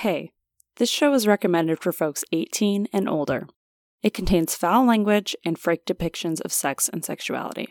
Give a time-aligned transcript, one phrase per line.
[0.00, 0.30] Hey,
[0.76, 3.46] this show is recommended for folks 18 and older.
[4.02, 7.68] It contains foul language and frank depictions of sex and sexuality.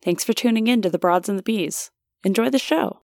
[0.00, 1.90] Thanks for tuning in to The Broads and the Bees.
[2.22, 3.00] Enjoy the show.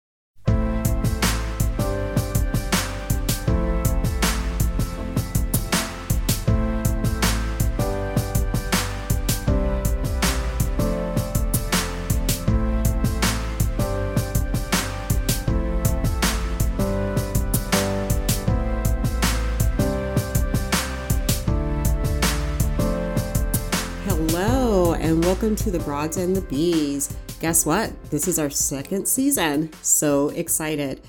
[25.31, 27.15] Welcome to the Broads and the Bees.
[27.39, 27.93] Guess what?
[28.09, 29.71] This is our second season.
[29.81, 30.99] So excited.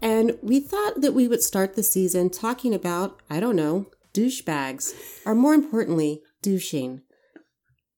[0.00, 4.94] And we thought that we would start the season talking about, I don't know, douchebags,
[5.24, 7.02] or more importantly, douching.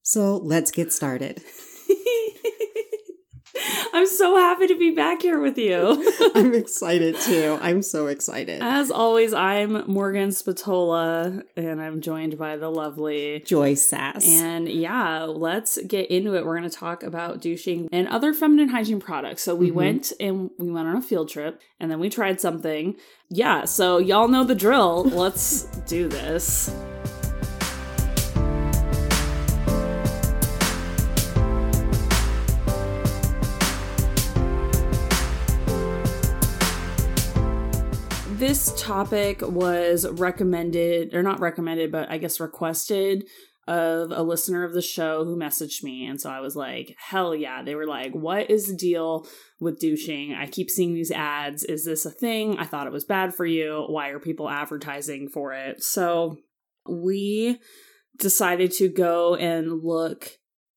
[0.03, 1.41] So let's get started.
[3.95, 6.13] I'm so happy to be back here with you.
[6.35, 7.57] I'm excited too.
[7.61, 8.59] I'm so excited.
[8.61, 14.27] As always, I'm Morgan Spatola, and I'm joined by the lovely Joye Sass.
[14.27, 16.45] And yeah, let's get into it.
[16.45, 19.43] We're going to talk about douching and other feminine hygiene products.
[19.43, 19.75] So we Mhm.
[19.75, 22.97] went and we went on a field trip and then we tried something.
[23.29, 25.03] Yeah, so y'all know the drill.
[25.05, 26.69] Let's do this.
[38.47, 43.25] This topic was recommended, or not recommended, but I guess requested
[43.67, 46.05] of a listener of the show who messaged me.
[46.05, 47.63] And so I was like, hell yeah.
[47.63, 49.25] They were like, what is the deal
[49.59, 50.35] with douching?
[50.35, 51.63] I keep seeing these ads.
[51.63, 52.59] Is this a thing?
[52.59, 53.83] I thought it was bad for you.
[53.89, 55.81] Why are people advertising for it?
[55.81, 56.37] So
[56.87, 57.57] we
[58.19, 60.29] decided to go and look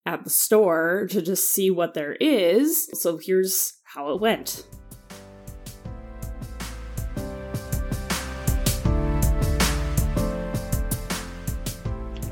[0.07, 2.89] at the store to just see what there is.
[2.95, 4.67] So here's how it went.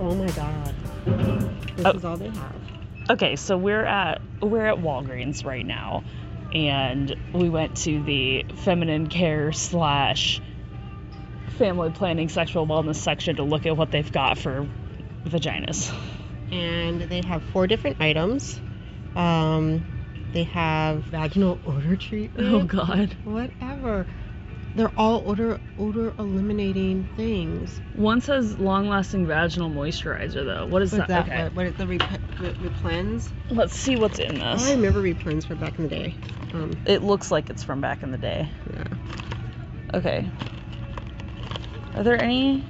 [0.09, 0.75] Oh my God.
[1.77, 1.91] This Oh.
[1.91, 2.55] is all they have.
[3.11, 6.03] Okay, so we're at we're at Walgreens right now,
[6.53, 10.41] and we went to the feminine care slash
[11.59, 14.67] family planning sexual wellness section to look at what they've got for
[15.25, 15.93] vaginas.
[16.51, 18.61] and they have four different items.
[19.15, 19.85] Um,
[20.33, 22.49] they have vaginal odor treatment.
[22.53, 23.15] Oh God!
[23.25, 24.07] Whatever.
[24.77, 27.81] They're all odor odor eliminating things.
[27.95, 30.67] One says long-lasting vaginal moisturizer though.
[30.67, 31.27] What is What's that?
[31.27, 31.27] that?
[31.33, 33.33] Okay, What, what is the rep- re- Replens?
[33.49, 34.69] let's see what's in this.
[34.69, 36.15] I remember Replens from back in the day.
[36.53, 38.51] Um, It looks like it's from back in the day.
[38.75, 38.85] yeah.
[39.95, 40.31] Okay.
[41.95, 42.63] Are there any?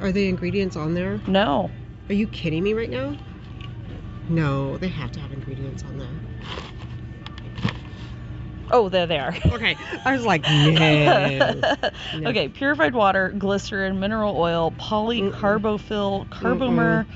[0.00, 1.20] Are the ingredients on there?
[1.26, 1.70] No.
[2.08, 3.14] Are you kidding me right now?
[4.28, 6.08] No, they have to have ingredients on there.
[8.70, 9.36] Oh, there they are.
[9.44, 11.60] Okay, I was like, no.
[12.14, 12.30] No.
[12.30, 17.06] Okay, purified water, glycerin, mineral oil, polycarbophil, carbomer,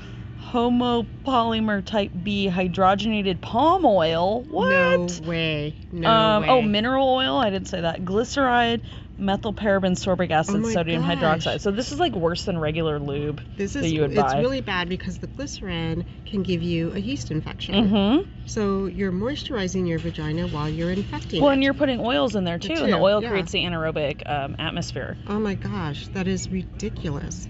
[0.51, 4.43] homopolymer type B, hydrogenated palm oil.
[4.49, 4.69] What?
[4.69, 5.75] No way.
[5.91, 6.49] No um, way.
[6.49, 7.37] oh, mineral oil.
[7.37, 8.03] I didn't say that.
[8.03, 8.81] Glyceride,
[9.21, 11.17] methylparaben, sorbic acid, Oh sodium gosh.
[11.17, 11.61] hydroxide.
[11.61, 13.41] So this is like worse than regular lube.
[13.55, 14.39] This that is you would it's buy.
[14.39, 17.75] really bad because the glycerin can give you a yeast infection.
[17.75, 18.29] Mm-hmm.
[18.47, 21.55] So you're moisturizing your vagina while you're infecting Well, it.
[21.55, 23.29] and you're putting oils in there too, and the oil yeah.
[23.29, 25.15] creates the anaerobic um, atmosphere.
[25.27, 27.47] oh my gosh, that is ridiculous.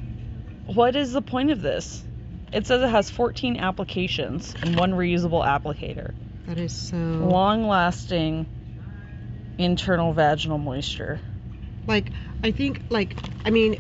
[0.66, 2.04] What is the point of this?
[2.54, 6.14] It says it has 14 applications and one reusable applicator.
[6.48, 8.46] That is so Long lasting
[9.58, 11.20] internal vaginal moisture.
[11.88, 12.12] Like
[12.44, 13.78] I think like I mean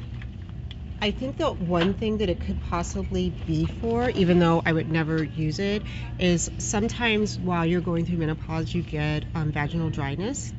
[1.01, 4.87] I think that one thing that it could possibly be for, even though I would
[4.87, 5.83] never use it,
[6.19, 10.53] is sometimes while you're going through menopause, you get um, vaginal dryness.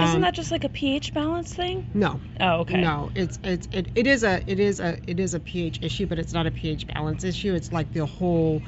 [0.00, 1.82] Isn't Um, that just like a pH balance thing?
[1.92, 2.20] no?
[2.38, 2.80] Oh, okay.
[2.80, 6.06] No, it's it's it, it is a it is a it is a pH issue,
[6.06, 7.54] but it's not a pH balance issue.
[7.54, 8.62] It's like the whole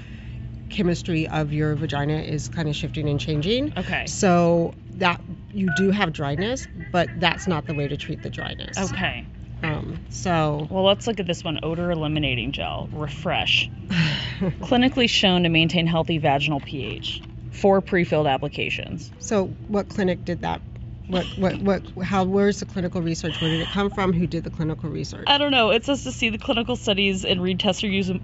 [0.70, 3.72] chemistry of your vagina is kind of shifting and changing.
[3.76, 4.06] Okay.
[4.06, 5.20] So that
[5.52, 8.78] you do have dryness, but that's not the way to treat the dryness.
[8.78, 9.26] Okay.
[9.62, 13.70] Um, so Well, let's look at this one odor eliminating gel, RepHresh.
[14.60, 17.20] Clinically shown to maintain healthy vaginal pH.
[17.50, 19.10] Four pre filled applications.
[19.18, 20.62] so what clinic did that?
[21.10, 22.04] What what what?
[22.04, 22.22] How?
[22.24, 23.40] Where's the clinical research?
[23.40, 24.12] Where did it come from?
[24.12, 25.24] Who did the clinical research?
[25.26, 25.70] I don't know.
[25.70, 28.14] It says to see the clinical studies and read tester user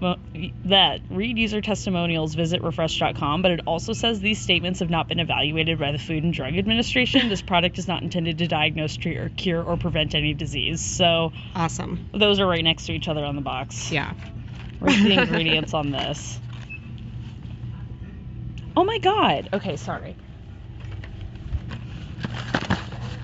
[0.65, 2.33] that read user testimonials.
[2.35, 3.41] Visit rephresh.com.
[3.41, 6.57] But it also says these statements have not been evaluated by the Food and Drug
[6.57, 7.27] Administration.
[7.27, 10.79] this product is not intended to diagnose, treat, or cure or prevent any disease.
[10.79, 12.09] So Awesome.
[12.13, 13.91] those are right next to each other on the box.
[13.91, 14.13] Yeah.
[14.79, 16.39] Read the ingredients on this.
[18.77, 19.49] Oh my god.
[19.53, 20.15] Okay, sorry.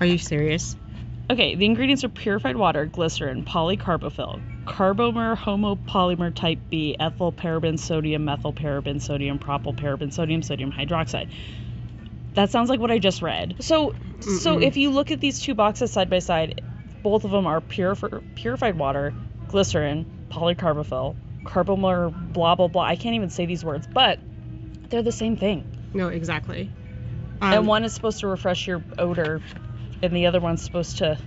[0.00, 0.76] Are you serious?
[1.30, 8.24] Okay, the ingredients are purified water, glycerin, polycarbophil, carbomer homopolymer type B, ethyl paraben sodium,
[8.24, 11.28] methyl paraben sodium, propyl paraben sodium, sodium hydroxide.
[12.34, 13.56] That sounds like what I just read.
[13.60, 14.64] So, so Mm-mm.
[14.64, 16.60] if you look at these two boxes side by side,
[17.02, 19.14] both of them are purif- purified water,
[19.48, 21.14] glycerin, polycarbophil,
[21.46, 22.82] carbomer, blah blah blah.
[22.82, 24.18] I can't even say these words, but
[24.90, 25.64] they're the same thing.
[25.92, 26.70] No, exactly.
[27.40, 29.40] Um, and one is supposed to refresh your odor,
[30.04, 31.18] and the other one's supposed to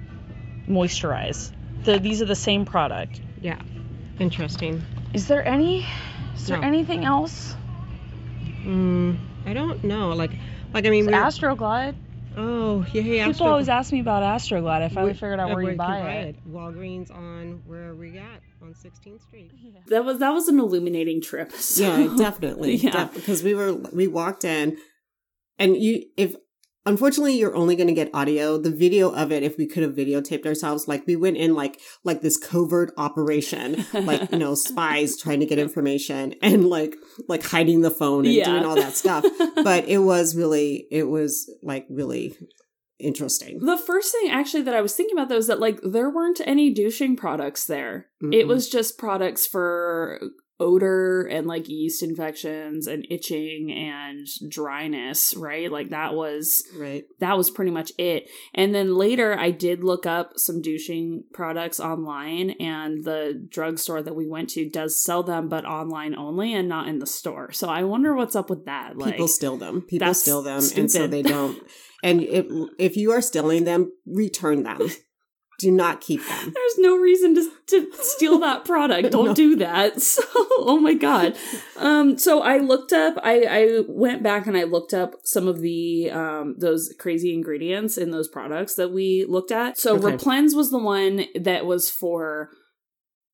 [0.68, 1.51] moisturize.
[1.83, 3.21] The, these are the same product.
[3.41, 3.59] Yeah.
[4.19, 4.81] Interesting.
[5.13, 5.85] Is there any?
[6.35, 7.56] Is there anything else?
[8.63, 10.09] Mm, I don't know.
[10.09, 10.31] Like,
[10.74, 11.95] like I mean, we're, Astroglide.
[12.35, 13.25] oh yeah, yeah.
[13.25, 14.81] People Astro- always ask me about Astroglide.
[14.81, 16.35] I finally figured out uh, where you can buy it.
[16.51, 19.51] Walgreens on where are we at on 16th Street.
[19.88, 21.51] That was that was an illuminating trip.
[21.53, 22.75] so- Yeah, definitely.
[22.75, 23.06] Yeah.
[23.13, 24.77] Because we were we walked in
[25.57, 26.35] and you if
[26.88, 29.94] unfortunately you're only going to get audio the video of it if we could have
[29.94, 35.18] videotaped ourselves like we went in like like this covert operation like you know spies
[35.18, 36.95] trying to get information and like
[37.28, 38.45] like hiding the phone and Yeah.
[38.51, 39.24] doing all that stuff
[39.63, 42.36] but it was really it was like really
[43.00, 46.10] interesting The first thing actually that I was thinking about though is that like there
[46.10, 48.07] weren't any douching products there.
[48.22, 48.48] It Mm-mm.
[48.48, 50.19] was just products for
[50.59, 55.71] odor and like yeast infections and itching and dryness, right?
[55.71, 58.30] Like that was right that was pretty much it.
[58.54, 64.15] And then later I did look up some douching products online and the drugstore that
[64.15, 67.51] we went to does sell them but online only and not in the store.
[67.51, 68.98] So I wonder what's up with that.
[68.98, 71.62] Like people steal them people steal them and so they don't
[72.04, 72.45] and if
[72.80, 74.80] if you are stealing them return them
[75.59, 79.12] do not keep them There's no reason to, to steal that product.
[79.12, 79.33] Don't No.
[79.33, 80.01] do that.
[80.01, 81.36] So, oh my god.
[81.77, 83.15] Um, so I looked up.
[83.24, 87.98] I I went back and I looked up some of the um those crazy ingredients
[87.98, 89.77] in those products that we looked at.
[89.77, 90.15] So Okay.
[90.15, 92.50] Replens was the one that was for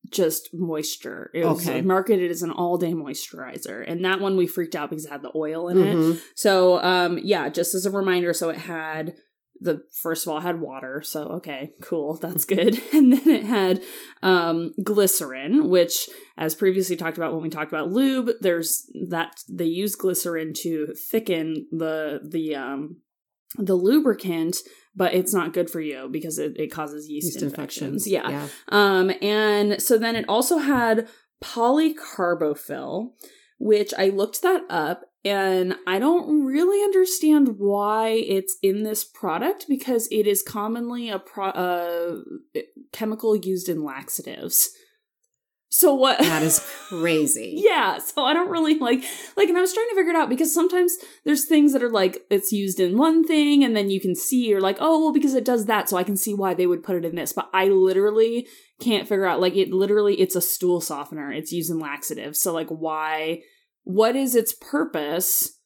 [0.10, 1.31] just moisture.
[1.34, 1.81] It was Okay.
[1.81, 5.22] marketed as an all day moisturizer, and that one we freaked out because it had
[5.24, 5.96] the oil in it.
[5.98, 6.20] Mhm.
[6.36, 9.16] So, um, yeah, just as a reminder, so it had
[9.63, 12.81] the first of all had water, so okay, cool, that's good.
[12.94, 13.81] And then it had
[14.21, 19.65] um glycerin, which as previously talked about when we talked about lube, there's that they
[19.65, 22.98] use glycerin to thicken the the um
[23.57, 24.57] the lubricant,
[24.95, 28.07] but it's not good for you because it, it causes yeast, Yeast infections.
[28.07, 28.07] infections.
[28.07, 28.30] Yeah.
[28.30, 28.48] yeah.
[28.69, 31.07] Um, and so then it also had
[31.44, 33.12] polycarbophil,
[33.60, 39.66] which I looked that up and I don't really understand why it's in this product
[39.70, 42.18] because it is commonly a pro- uh,
[42.92, 44.70] chemical used in laxatives.
[45.70, 46.20] So what?
[46.20, 46.60] That is
[46.90, 47.56] crazy.
[47.58, 49.04] yeah, so I don't really like
[49.36, 51.90] like and I was trying to figure it out because sometimes there's things that are
[51.90, 55.14] like it's used in one thing and then you can see you're like, "Oh, well
[55.14, 57.34] because it does that, so I can see why they would put it in this."
[57.34, 58.48] But I literally
[58.81, 61.31] can't figure out like it literally it's a stool softener.
[61.31, 62.40] It's used in laxatives.
[62.40, 63.42] So like why
[63.84, 65.60] what is its purpose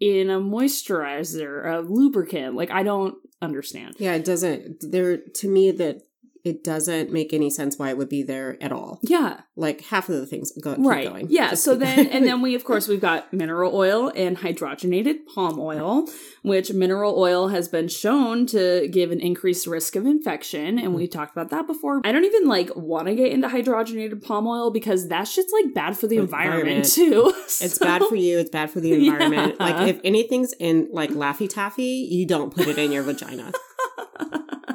[0.00, 2.54] in a moisturizer, a lubricant?
[2.54, 3.96] Like I don't understand.
[3.98, 6.02] Yeah, it doesn't there to me that
[6.44, 9.00] it doesn't make any sense why it would be there at all.
[9.02, 9.40] Yeah.
[9.56, 11.26] Like half of the things go keep right going.
[11.30, 15.26] yeah Just so then and then we of course we've got mineral oil and hydrogenated
[15.34, 16.06] palm oil
[16.42, 21.06] which mineral oil has been shown to give an increased risk of infection and we
[21.06, 24.70] talked about that before i don't even like want to get into hydrogenated palm oil
[24.70, 26.92] because that shit's like bad for the The environment, environment.
[26.94, 29.12] too it's So- bad for you, it's bad for the Yeah.
[29.12, 29.60] environment.
[29.60, 33.52] Like if anything's in like Laffy Taffy, you don't put it in your vagina.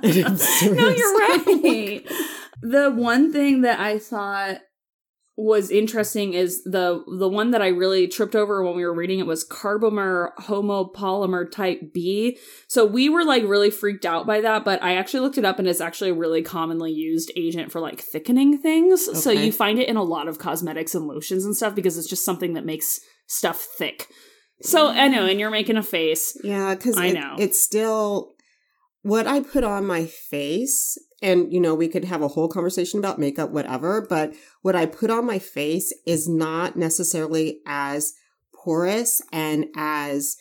[0.71, 2.01] No, you're right.
[2.61, 4.59] the one thing that I thought
[5.39, 9.19] was interesting is the the one that I really tripped over when we were reading
[9.19, 12.37] it was carbomer homopolymer type B.
[12.67, 15.57] So we were like really freaked out by that, but I actually looked it up
[15.57, 19.23] and it's actually a really commonly used agent for like thickening things.
[19.23, 22.09] So you find it in a lot of cosmetics and lotions and stuff because it's
[22.09, 24.07] just something that makes stuff thick.
[24.61, 26.37] So I know, and you're making a face.
[26.43, 27.37] Yeah, because I know.
[27.39, 28.33] it's still
[29.01, 32.99] what I put on my face, and you know, we could have a whole conversation
[32.99, 38.13] about makeup, whatever, but what I put on my face is not necessarily as
[38.53, 40.35] porous and as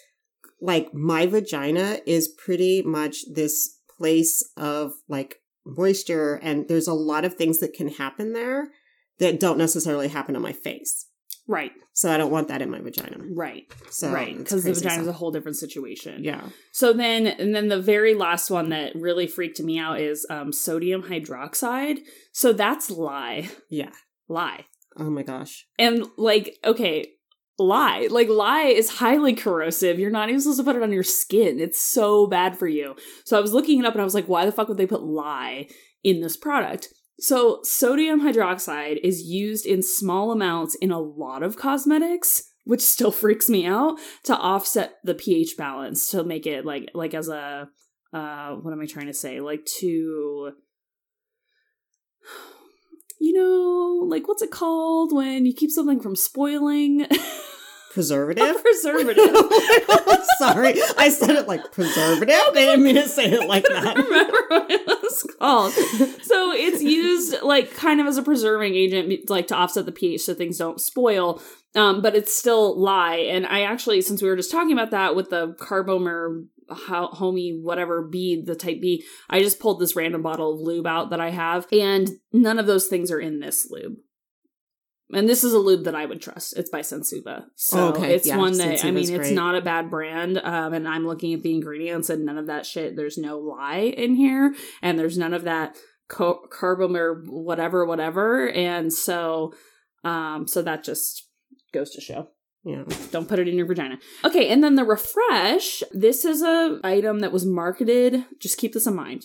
[0.60, 7.24] like my vagina is pretty much this place of like moisture, and there's a lot
[7.24, 8.68] of things that can happen there
[9.18, 11.07] that don't necessarily happen on my face.
[11.50, 13.16] Right, So I don't want that in my vagina.
[13.34, 14.36] right, So right.
[14.36, 16.22] Because the vagina is a whole different situation.
[16.22, 16.42] yeah.
[16.72, 20.52] So then, and then the very last one that really freaked me out is um,
[20.52, 22.00] sodium hydroxide.
[22.32, 23.92] So that's lye, Yeah.
[24.28, 24.66] lye,
[24.98, 25.66] Oh my gosh.
[25.78, 27.06] and like, okay,
[27.58, 28.08] lye.
[28.10, 29.98] Like lye is highly corrosive.
[29.98, 31.58] You're not even supposed to put it on your skin.
[31.60, 32.94] It's so bad for you.
[33.24, 34.86] So I was looking it up and I was like, why the fuck would they
[34.86, 35.66] put lye
[36.04, 36.88] in this product?
[37.20, 43.10] So sodium hydroxide is used in small amounts in a lot of cosmetics, which still
[43.22, 47.68] freaks me out, to offset the pH balance to make it like like as a
[48.12, 49.40] uh what am I trying to say?
[49.40, 50.52] Like to
[53.20, 57.06] you know, like what's it called when you keep something from spoiling?
[57.98, 58.62] Preservative?
[58.62, 59.24] preservative.
[60.38, 62.32] Sorry, I said it like preservative.
[62.32, 63.96] I didn't mean to say it like I that.
[63.96, 65.72] remember what it was called.
[65.72, 70.20] So it's used like kind of as a preserving agent, like to offset the pH
[70.20, 71.42] so things don't spoil.
[71.74, 73.16] Um, but it's still lye.
[73.16, 77.60] And I actually, since we were just talking about that with the carbomer ho- homie
[77.60, 81.20] whatever bead, the type B, I just pulled this random bottle of lube out that
[81.20, 83.96] I have, and none of those things are in this lube.
[85.12, 86.56] And this is a lube that I would trust.
[86.58, 87.46] It's by Sensuva.
[87.56, 89.34] So Okay, it's yeah, one that, I Sensuva's mean, it's great.
[89.34, 90.38] not a bad brand.
[90.38, 93.92] Um, and I'm looking at the ingredients and none of that shit, there's no lye
[93.96, 94.54] in here.
[94.82, 95.76] And there's none of that
[96.08, 98.50] co- carbomer, whatever, whatever.
[98.50, 99.54] And so,
[100.04, 101.26] um, so that just
[101.72, 102.28] goes to show.
[102.64, 102.84] Yeah.
[103.10, 103.98] Don't put it in your vagina.
[104.24, 105.82] Okay, and then the RepHresh.
[105.92, 108.26] This is a item that was marketed.
[108.40, 109.24] Just keep this in mind.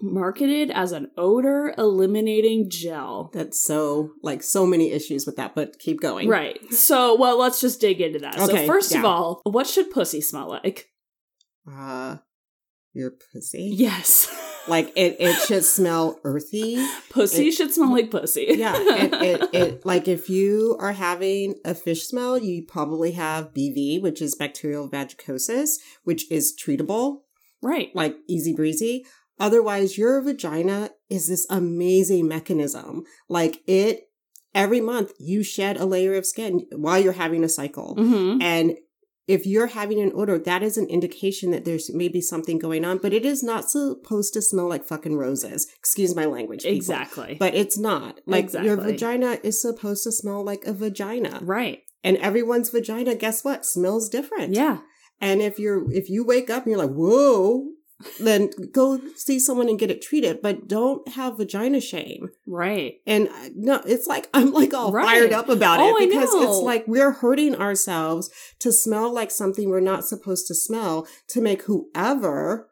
[0.00, 3.30] Marketed as an odor eliminating gel.
[3.34, 6.28] That's so like so many issues with that, but keep going.
[6.28, 6.72] Right.
[6.72, 8.38] So, well, let's just dig into that.
[8.38, 10.86] so, Okay, first of all, what should pussy smell like?
[11.70, 12.18] Uh
[12.94, 13.70] your pussy.
[13.74, 14.28] Yes.
[14.68, 16.86] Like it it should smell earthy.
[17.08, 18.48] pussy It- should smell like pussy.
[18.50, 18.74] Yeah.
[18.76, 24.02] It, it, it like if you are having a fish smell, you probably have BV,
[24.02, 27.20] which is bacterial vaginosis, which is treatable,
[27.62, 27.88] right.
[27.94, 29.06] like easy breezy.
[29.38, 33.04] Otherwise, your vagina is this amazing mechanism.
[33.28, 34.10] Like it
[34.54, 37.96] every month you shed a layer of skin while you're having a cycle.
[37.96, 38.42] Mm-hmm.
[38.42, 38.76] And
[39.28, 42.96] if you're having an odor, that is an indication that there's maybe something going on,
[42.96, 45.68] but it is not supposed to smell like fucking roses.
[45.78, 46.62] Excuse my language.
[46.62, 46.76] people.
[46.76, 47.36] Exactly.
[47.38, 48.20] But it's not.
[48.26, 51.40] Like your vagina is supposed to smell like a vagina.
[51.42, 51.80] right.
[52.04, 53.66] And everyone's vagina, guess what?
[53.66, 54.54] Smells different.
[54.54, 54.78] Yeah.
[55.20, 57.66] And if you're if you wake up and you're like, whoa,
[58.20, 60.40] then go see someone and get it treated.
[60.42, 62.28] But don't have vagina shame.
[62.46, 62.94] Right.
[63.06, 65.04] And uh, no, it's like I'm like all Right.
[65.06, 69.68] fired up about Oh, it because it's like we're hurting ourselves to smell like something
[69.68, 72.70] we're not supposed to smell to make whoever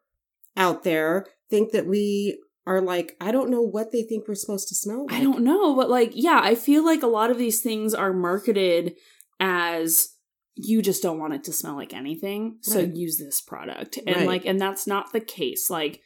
[0.57, 4.69] out there think that we are like I don't know what they think we're supposed
[4.69, 5.21] to smell like.
[5.21, 8.13] I don't know, but like, yeah, I feel like a lot of these things are
[8.13, 8.95] marketed
[9.39, 10.09] as
[10.57, 12.95] you just don't want it to smell like anything, so Right.
[12.97, 13.99] use this product.
[14.07, 14.27] And Right.
[14.27, 15.69] like, and that's not the case.
[15.71, 16.01] Like,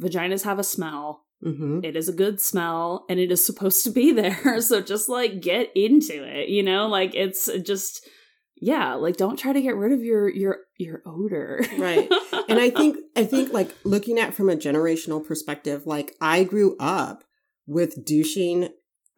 [0.00, 1.24] vaginas have a smell.
[1.42, 4.60] hmm It is a good smell and it is supposed to be there.
[4.60, 6.86] So just like get into it, you know?
[6.88, 8.08] Like it's just
[8.58, 11.60] yeah, like don't try to get rid of your your your odor.
[11.76, 12.08] Right.
[12.48, 16.74] and I think I think like looking at from a generational perspective, like I grew
[16.78, 17.24] up
[17.66, 18.68] with douching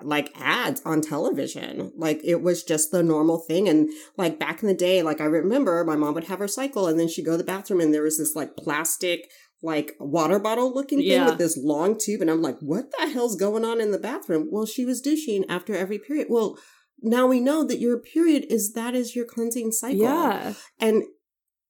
[0.02, 1.92] like ads on television.
[1.96, 3.68] Like it was just the normal thing.
[3.68, 6.86] And like back in the day, like I remember my mom would have her cycle
[6.86, 9.28] and then she'd go to the bathroom and there was this like plastic
[9.60, 11.30] like water bottle looking thing Yeah.
[11.30, 12.20] with this long tube.
[12.20, 14.48] And I'm like, what the hell's going on in the bathroom?
[14.52, 16.28] Well, she was douching after every period.
[16.30, 16.56] Well,
[17.02, 20.54] now we know that your period is that is your cleansing cycle yeah.
[20.80, 21.04] and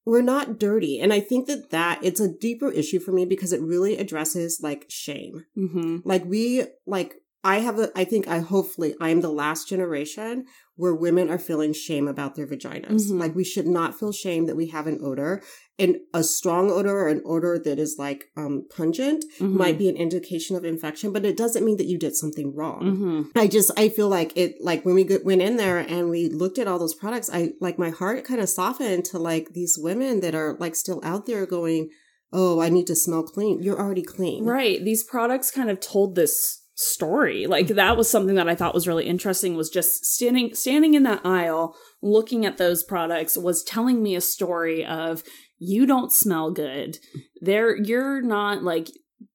[0.06, 3.52] we're not dirty and i think that that it's a deeper issue for me because
[3.52, 8.38] it really addresses like shame hmm like we like i have a i think i
[8.40, 10.44] hopefully i'm the last generation
[10.76, 13.18] where women are feeling shame about their vaginas Mhm.
[13.20, 15.42] like we should not feel shame that we have an odor
[15.78, 19.56] and a strong odor or an odor that is like um pungent Mm-hmm.
[19.56, 22.80] might be an indication of infection but it doesn't mean that you did something wrong
[22.96, 26.10] hmm I just I feel like it like when we go- went in there and
[26.10, 29.52] we looked at all those products, I like my heart kind of softened to like
[29.52, 31.90] these women that are like still out there going,
[32.32, 34.84] "Oh, I need to smell clean." You're already clean, Right.
[34.84, 37.46] These products kind of told this story.
[37.46, 41.02] Like that was something that I thought was really interesting was just standing standing in
[41.02, 45.24] that aisle looking at those products was telling me a story of
[45.58, 46.98] you don't smell good.
[47.40, 48.86] There you're not like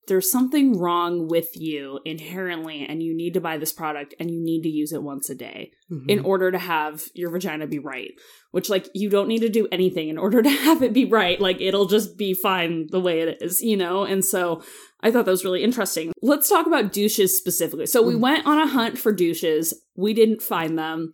[0.08, 4.42] there's something wrong with you inherently and you need to buy this product and you
[4.42, 6.10] need to use it once a day Mhm.
[6.10, 8.12] in order to have your vagina be right
[8.52, 11.40] which like you don't need to do anything in order to have it be right
[11.42, 14.62] like it'll just be fine the way it is you know and so
[15.04, 18.20] i thought that was really interesting let's talk about douches specifically so we Mhm.
[18.20, 21.14] went on a hunt for douches we didn't find them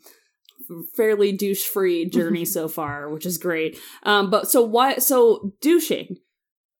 [0.96, 6.16] fairly douche free journey so far which is great um but so what so douching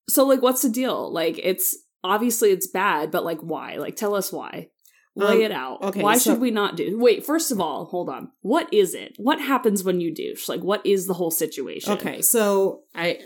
[0.08, 4.16] so like what's the deal like it's obviously it's bad but like why like tell
[4.16, 4.70] us why
[5.16, 5.82] Lay Um, it out.
[5.82, 6.98] okay, Why so- should we not do?
[6.98, 8.32] Wait, first of all, hold on.
[8.42, 9.16] What is it?
[9.18, 10.48] What happens when you douche?
[10.48, 11.92] Like, what is the whole situation?
[11.94, 13.20] Okay, so I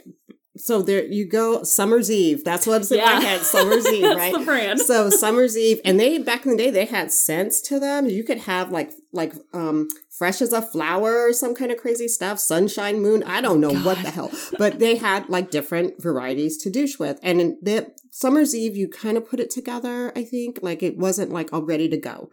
[0.55, 1.63] so there you go.
[1.63, 2.43] Summer's Eve.
[2.43, 3.05] That's what's in Yeah.
[3.15, 3.41] my head.
[3.41, 4.33] Summer's Eve, right?
[4.33, 4.79] the brand.
[4.79, 8.07] so Summer's Eve, and they back in the day they had scents to them.
[8.07, 12.07] You could have like like um fresh as a flower or some kind of crazy
[12.07, 12.39] stuff.
[12.39, 13.23] Sunshine Moon.
[13.23, 17.19] I don't know what the hell, but they had like different varieties to douche with.
[17.23, 20.11] And in the Summer's Eve, you kind of put it together.
[20.15, 22.29] I think like it wasn't like all ready to go.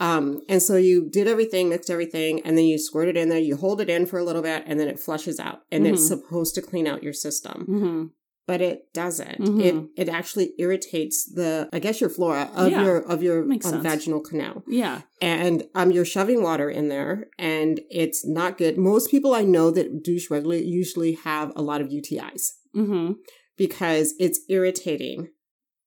[0.00, 3.38] Um, and so you did everything, mixed everything, and then you squirt it in there.
[3.38, 6.02] You hold it in for a little bit, and then it flushes out, and it's
[6.04, 6.08] Mhm.
[6.08, 8.04] supposed to clean out your system hmm
[8.46, 9.40] but it doesn't.
[9.40, 9.60] Mhm.
[9.96, 13.82] It it actually irritates the I guess your flora of Yeah, your of your um,
[13.82, 15.00] vaginal canal, Yeah.
[15.22, 18.76] and um you're shoving water in there, and it's not good.
[18.76, 23.12] Most people I know that douche regularly usually have a lot of UTIs hmm
[23.56, 25.28] because it's irritating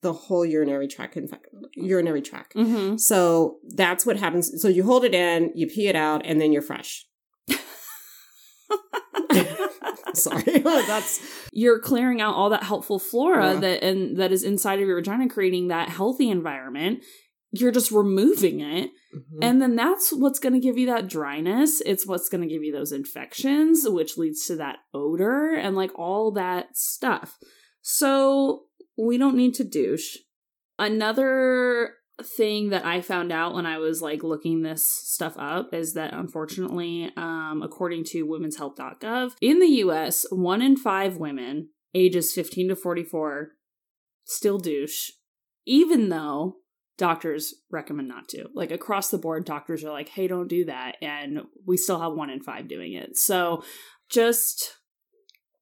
[0.01, 2.53] the whole urinary tract infec- urinary tract.
[2.53, 4.61] hmm So that's what happens.
[4.61, 7.05] So you hold it in, you pee it out, and then you're fresh.
[10.13, 11.19] Sorry, that's
[11.51, 13.59] You're clearing out all that helpful flora Yeah.
[13.59, 17.03] that and that is inside of your vagina, creating that healthy environment.
[17.51, 18.89] You're just removing it.
[19.15, 19.39] Mhm.
[19.41, 21.81] And then that's what's going to give you that dryness.
[21.85, 25.91] It's what's going to give you those infections, which leads to that odor and like
[25.97, 27.37] all that stuff.
[27.81, 28.63] So
[28.97, 30.17] we don't need to douche.
[30.79, 35.93] Another thing that I found out when I was like looking this stuff up is
[35.93, 42.69] that unfortunately, um, according to womenshealth.gov, in the US, one in five women ages 15
[42.69, 43.51] to 44
[44.25, 45.11] still douche,
[45.65, 46.57] even though
[46.97, 48.47] doctors recommend not to.
[48.53, 50.95] Like across the board, doctors are like, hey, don't do that.
[51.01, 53.17] And we still have one in five doing it.
[53.17, 53.63] So
[54.09, 54.77] just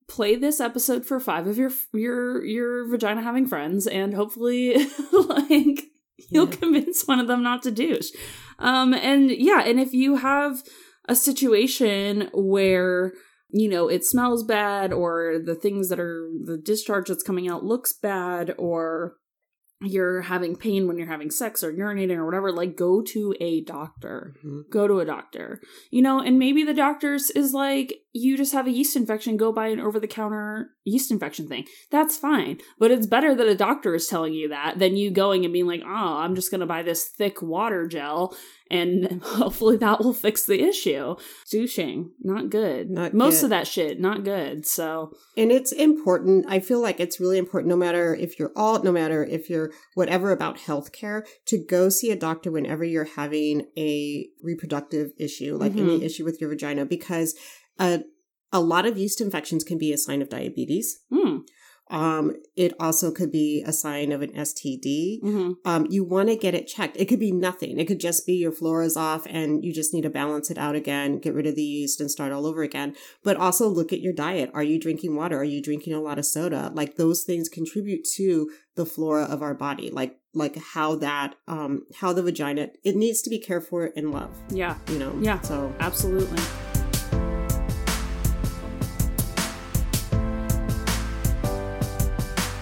[0.08, 4.76] play this episode for five of your your your vagina having friends and hopefully
[5.12, 5.84] like
[6.30, 6.56] you'll Yeah.
[6.56, 8.12] convince one of them not to douche
[8.60, 10.62] um and yeah and if you have
[11.10, 13.14] a situation where
[13.50, 17.64] you know it smells bad or the things that are the discharge that's coming out
[17.64, 19.16] looks bad or
[19.82, 23.62] you're having pain when you're having sex or urinating or whatever like go to a
[23.62, 24.34] doctor.
[24.44, 24.70] Mhm.
[24.70, 25.62] go to a doctor.
[25.92, 29.52] You know and maybe the doctor's is like you just have a yeast infection go
[29.52, 31.66] buy an over the counter yeast infection thing.
[31.92, 32.60] That's fine.
[32.80, 35.68] But it's better that a doctor is telling you that than you going and being
[35.68, 38.36] like oh i'm just going to buy this thick water gel
[38.72, 41.16] and hopefully that will fix the issue.
[41.52, 42.12] Douching.
[42.24, 42.90] Not good.
[42.90, 43.44] Not most good.
[43.46, 44.66] of that shit not good.
[44.66, 46.46] So And it's important.
[46.48, 49.65] I feel like it's really important, no matter if you're alt, no matter if you're
[49.94, 55.74] whatever about healthcare, to go see a doctor whenever you're having a reproductive issue, like
[55.76, 57.36] any issue with your vagina, because
[57.80, 58.02] a,
[58.52, 61.00] a lot of yeast infections can be a sign of diabetes.
[61.10, 61.38] hmm,
[61.90, 65.22] Um, it also could be a sign of an STD.
[65.22, 66.98] hmm Um, you want to get it checked.
[66.98, 67.80] It could be nothing.
[67.80, 70.76] It could just be your flora's off and you just need to balance it out
[70.76, 72.96] again, get rid of the yeast and start all over again.
[73.24, 74.50] But also look at your diet.
[74.54, 75.38] Are you drinking water?
[75.38, 76.72] Are you drinking a lot of soda?
[76.74, 79.90] Like those things contribute to the flora of our body.
[79.92, 84.12] Like, like how that, um, how the vagina, it needs to be cared for and
[84.12, 85.16] loved, yeah you know?
[85.22, 85.40] Yeah.
[85.42, 86.42] So absolutely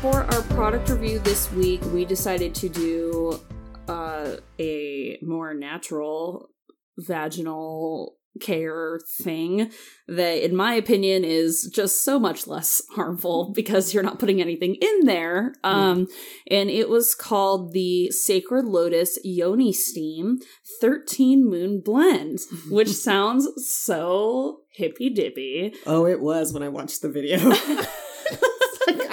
[0.03, 3.39] For our product review this week, we decided to do
[3.87, 6.49] uh, a more natural
[6.97, 9.71] vaginal care thing
[10.09, 14.75] that, in my opinion, is just so much less harmful because you're not putting anything
[14.75, 15.53] in there.
[15.63, 16.07] Um,
[16.51, 20.39] and it was called the Sacred Lotus Yoni Steam
[20.81, 22.39] 13 Moon Blend,
[22.69, 25.73] which sounds so hippy dippy.
[25.85, 27.53] Oh, it was when I watched the video.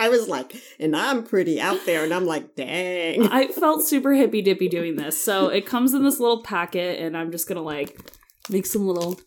[0.00, 3.28] I was like, and I'm pretty out there, and I'm like, dang.
[3.28, 5.22] I felt super hippy dippy doing this.
[5.22, 8.00] So it comes in this little packet, and I'm just gonna like
[8.48, 9.20] make some little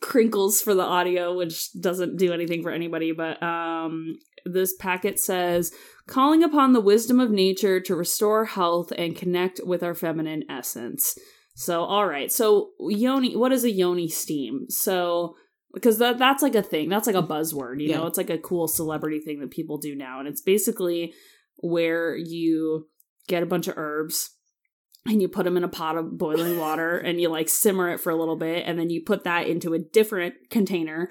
[0.00, 3.10] crinkles for the audio, which doesn't do anything for anybody.
[3.10, 5.72] But um, this packet says,
[6.06, 11.18] calling upon the wisdom of nature to restore health and connect with our feminine essence.
[11.56, 12.30] So, all right.
[12.30, 14.66] So, yoni, what is a yoni steam?
[14.68, 15.36] So,
[15.74, 16.88] because that that's like a thing.
[16.88, 18.06] That's like a buzzword, you know.
[18.06, 21.12] It's like a cool celebrity thing that people do now, and it's basically
[21.56, 22.86] where you
[23.28, 24.30] get a bunch of herbs
[25.06, 28.00] and you put them in a pot of boiling water and you like simmer it
[28.00, 31.10] for a little bit and then you put that into a different container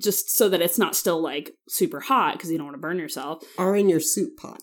[0.00, 2.98] just so that it's not still like super hot because you don't want to burn
[2.98, 3.42] yourself.
[3.56, 4.60] or in your soup pot.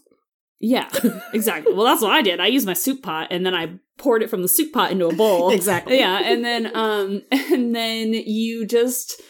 [0.59, 0.89] Yeah,
[1.33, 1.73] exactly.
[1.73, 2.39] well, that's what I did.
[2.39, 5.07] I used my soup pot and then I poured it from the soup pot into
[5.07, 5.49] a bowl.
[5.53, 5.97] Exactly.
[5.99, 9.21] Yeah, and then um and then you just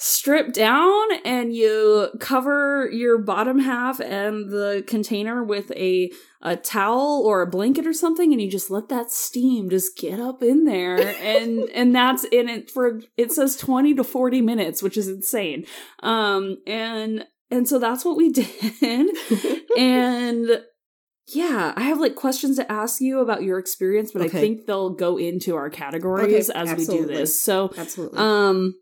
[0.00, 7.24] strip down and you cover your bottom half and the container with a a towel
[7.26, 10.64] or a blanket or something and you just let that steam just get up in
[10.64, 15.08] there and and that's in it for it says 20 to 40 minutes which is
[15.08, 15.66] insane
[16.04, 19.08] um and and so that's what we did
[19.76, 20.62] and
[21.30, 24.38] yeah, I have like questions to ask you about your experience, but Okay.
[24.38, 27.38] I think they'll go into our categories Okay, as we do this.
[27.38, 28.18] So, Absolutely.
[28.18, 28.74] um,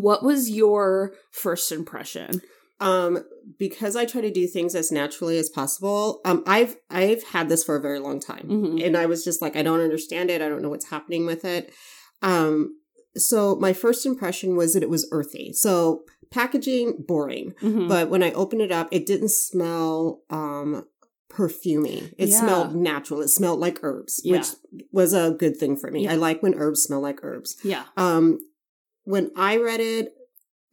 [0.00, 2.40] what was your first impression?
[2.80, 3.22] um
[3.60, 7.62] because i try to do things as naturally as possible um i've i've had this
[7.62, 8.84] for a very long time Mhm.
[8.84, 11.44] and i was just like i don't understand it i don't know what's happening with
[11.44, 11.72] it
[12.22, 12.74] um
[13.16, 16.02] so my first impression was that it was earthy so
[16.32, 17.86] packaging boring Mhm.
[17.88, 20.84] but when i opened it up it didn't smell um
[21.30, 22.40] perfumey it Yeah.
[22.40, 24.38] smelled natural it smelled like herbs Yeah.
[24.38, 24.46] which
[24.90, 26.12] was a good thing for me Yeah.
[26.12, 28.38] i like when herbs smell like herbs yeah, um,
[29.04, 30.12] when I read it,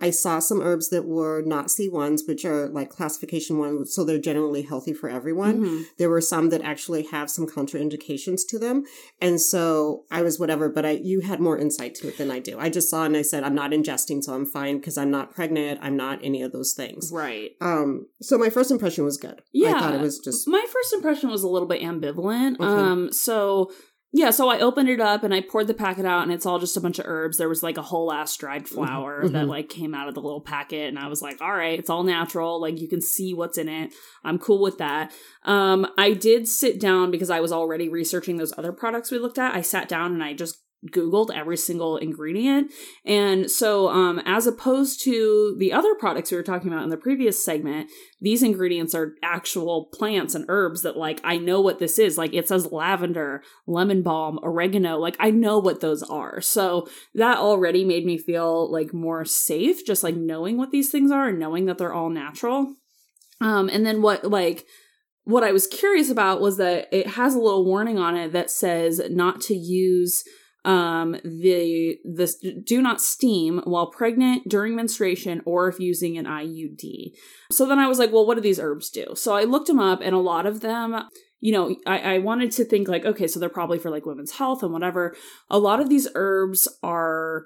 [0.02, 4.18] I saw some herbs that were not C1s, which are like classification one, so they're
[4.18, 5.60] generally healthy for everyone.
[5.62, 5.84] Mhm.
[5.98, 8.86] There were some that actually have some contraindications to them.
[9.20, 12.40] And so I was whatever, but I, you had more insight to it than I
[12.40, 12.58] do.
[12.58, 15.36] I just saw and I said, I'm not ingesting, so I'm fine because I'm not
[15.36, 15.82] pregnant.
[15.84, 17.12] I'm not any of those things.
[17.14, 17.52] right.
[17.60, 19.42] Um, so my first impression was good.
[19.52, 19.74] Yeah.
[19.76, 22.54] I thought it was just, My first impression was a little bit ambivalent.
[22.56, 22.64] Okay.
[22.64, 23.70] Um, so
[24.12, 26.58] yeah, so I opened it up and I poured the packet out, and it's all
[26.60, 27.38] just a bunch of herbs.
[27.38, 29.32] There was like a whole ass dried flower Mhm.
[29.34, 31.90] that like came out of the little packet, and I was like, all right, it's
[31.90, 32.60] all natural.
[32.60, 33.94] Like you can see what's in it.
[34.24, 35.12] I'm cool with that.
[35.44, 39.38] Um, I did sit down because I was already researching those other products we looked
[39.38, 39.54] at.
[39.56, 42.72] I sat down and I just googled every single ingredient
[43.04, 46.96] and so um as opposed to the other products we were talking about in the
[46.96, 47.90] previous segment
[48.22, 52.18] these ingredients are actual plants and herbs that like I know what this is.
[52.18, 54.98] Like it says lavender, lemon balm, oregano.
[54.98, 56.42] Like I know what those are.
[56.42, 61.12] So that already made me feel like more safe just like knowing what these things
[61.12, 62.76] are and knowing that they're all natural.
[63.42, 64.66] Um and then what like
[65.24, 68.50] what I was curious about was that it has a little warning on it that
[68.50, 70.24] says not to use
[70.66, 77.14] um the this do not steam while pregnant during menstruation or if using an IUD.
[77.52, 79.14] So then I was like, well, what do these herbs do?
[79.16, 81.08] So I looked them up and a lot of them
[81.42, 84.32] you know, I, I wanted to think like, okay, so they're probably for like women's
[84.32, 85.16] health and whatever.
[85.50, 87.46] A lot of these herbs are,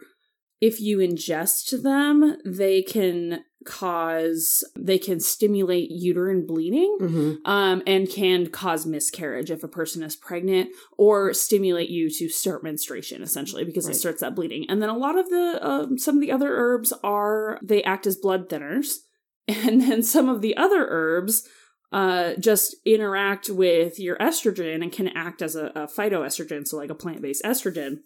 [0.60, 7.38] if you ingest them, they can cause, they can stimulate uterine bleeding Mhm.
[7.45, 12.63] um, and can cause miscarriage if a person is pregnant or stimulate you to start
[12.63, 13.95] menstruation essentially because Right.
[13.95, 16.56] it starts that bleeding and then a lot of the um, some of the other
[16.56, 18.99] herbs are they act as blood thinners
[19.47, 21.47] and then some of the other herbs
[21.91, 26.89] uh, just interact with your estrogen and can act as a, a phytoestrogen so like
[26.89, 27.99] a plant-based estrogen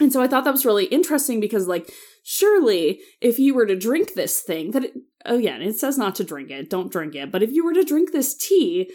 [0.00, 3.76] and so I thought that was really interesting because, like, surely if you were to
[3.76, 4.94] drink this thing, that it,
[5.26, 7.30] oh yeah, it says not to drink it, don't drink it.
[7.30, 8.90] But if you were to drink this tea,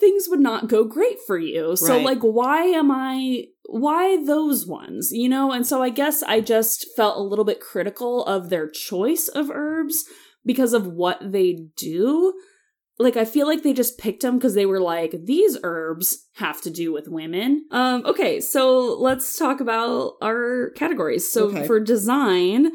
[0.00, 1.76] things would not go great for you.
[1.76, 2.04] So, Right.
[2.04, 3.44] like, why am I?
[3.66, 5.10] Why those ones?
[5.12, 5.52] You know?
[5.52, 9.50] And so I guess I just felt a little bit critical of their choice of
[9.50, 10.04] herbs
[10.44, 12.34] because of what they do
[13.02, 16.60] like I feel like they just picked them because they were like these herbs have
[16.62, 17.66] to do with women.
[17.70, 21.30] Um okay, so let's talk about our categories.
[21.30, 21.66] So Okay.
[21.66, 22.72] for design,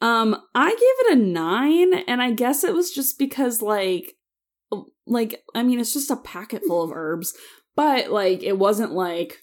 [0.00, 4.14] um I gave it a 9 and I guess it was just because like
[5.06, 7.34] like I mean it's just a packet full of herbs,
[7.74, 9.38] but like it wasn't like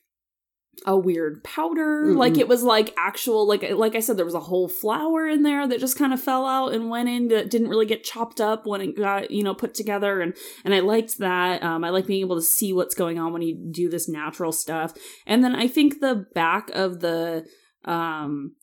[0.86, 2.06] a weird powder.
[2.06, 2.18] Mm-mm.
[2.18, 5.44] like it was like actual like like i said there was a whole flower in
[5.44, 8.40] there that just kind of fell out and went in that didn't really get chopped
[8.42, 11.64] up when it got you know put together and and i liked that.
[11.64, 14.52] Um i like being able to see what's going on when you do this natural
[14.52, 14.94] stuff.
[15.26, 17.46] And then i think the back of the
[17.86, 18.56] um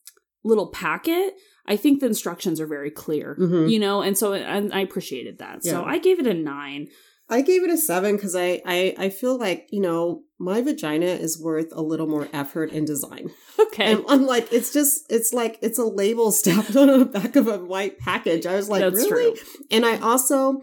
[0.43, 1.33] little packet
[1.67, 3.71] i think the instructions are very clear Mhm.
[3.71, 5.63] you know and so and i appreciated that.
[5.63, 6.87] So i gave it a nine
[7.33, 11.05] I gave it a seven because I, I I feel like you know my vagina
[11.05, 13.29] is worth a little more effort and design.
[13.59, 17.35] okay And I'm like, it's just it's like it's a label stamped on the back
[17.35, 18.45] of a white package.
[18.45, 19.37] I was like, That's really?
[19.37, 19.45] true.
[19.71, 20.61] And I also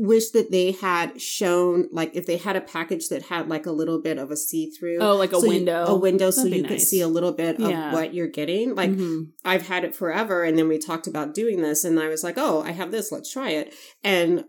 [0.00, 3.72] wish that they had shown like if they had a package that had like a
[3.72, 4.98] little bit of a see through.
[5.00, 7.56] oh like a window a window, so That'd be you could see a little bit
[7.60, 7.92] of Yeah.
[7.92, 8.74] what you're getting.
[8.76, 9.30] Like Mhm.
[9.44, 10.44] I've had it forever.
[10.44, 13.10] And then we talked about doing this, and I was like, oh, I have this,
[13.10, 13.74] let's try it.
[14.04, 14.44] And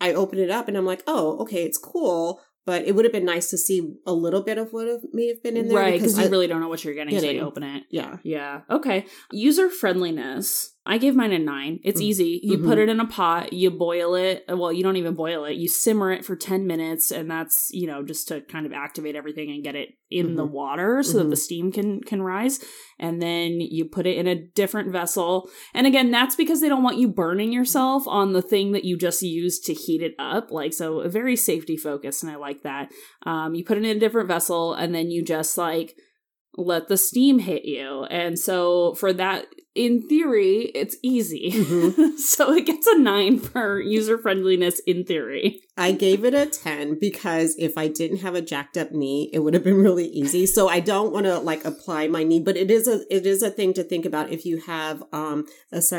[0.00, 2.40] I open it up, and I'm like, oh, okay, it's cool.
[2.66, 5.42] But it would have been nice to see a little bit of what may have
[5.42, 5.78] been in there.
[5.78, 8.18] right because you I- really don't know what you're getting until you open it yeah.
[8.22, 8.60] Yeah.
[8.68, 9.06] Okay.
[9.32, 10.74] User friendliness.
[10.88, 11.80] I gave mine a nine.
[11.84, 12.04] It's Mm.
[12.04, 12.40] easy.
[12.42, 12.64] You Mhm.
[12.64, 14.44] put it in a pot, you boil it.
[14.48, 15.56] Well, you don't even boil it.
[15.56, 19.14] You simmer it for 10 minutes, and that's, you know, just to kind of activate
[19.14, 20.52] everything and get it in the Mhm.
[20.52, 21.30] water so that Mhm.
[21.30, 22.64] the steam can can rise.
[22.98, 25.50] And then you put it in a different vessel.
[25.74, 28.96] And again, that's because they don't want you burning yourself on the thing that you
[28.96, 30.50] just used to heat it up.
[30.50, 32.90] Like, so a very safety focused, and I like that.
[33.26, 35.94] Um, you put it in a different vessel, and then you just like
[36.56, 38.04] let the steam hit you.
[38.04, 39.46] And so for that,
[39.78, 41.52] in theory, it's easy.
[41.52, 42.18] Mhm.
[42.34, 45.60] so it gets a nine for user friendliness in theory.
[45.76, 49.38] I gave it a 10 because if I didn't have a jacked up knee, it
[49.38, 50.44] would have been really easy.
[50.46, 53.42] So I don't want to like apply my knee, but it is a it is
[53.44, 55.92] a thing to think about if you have um ace-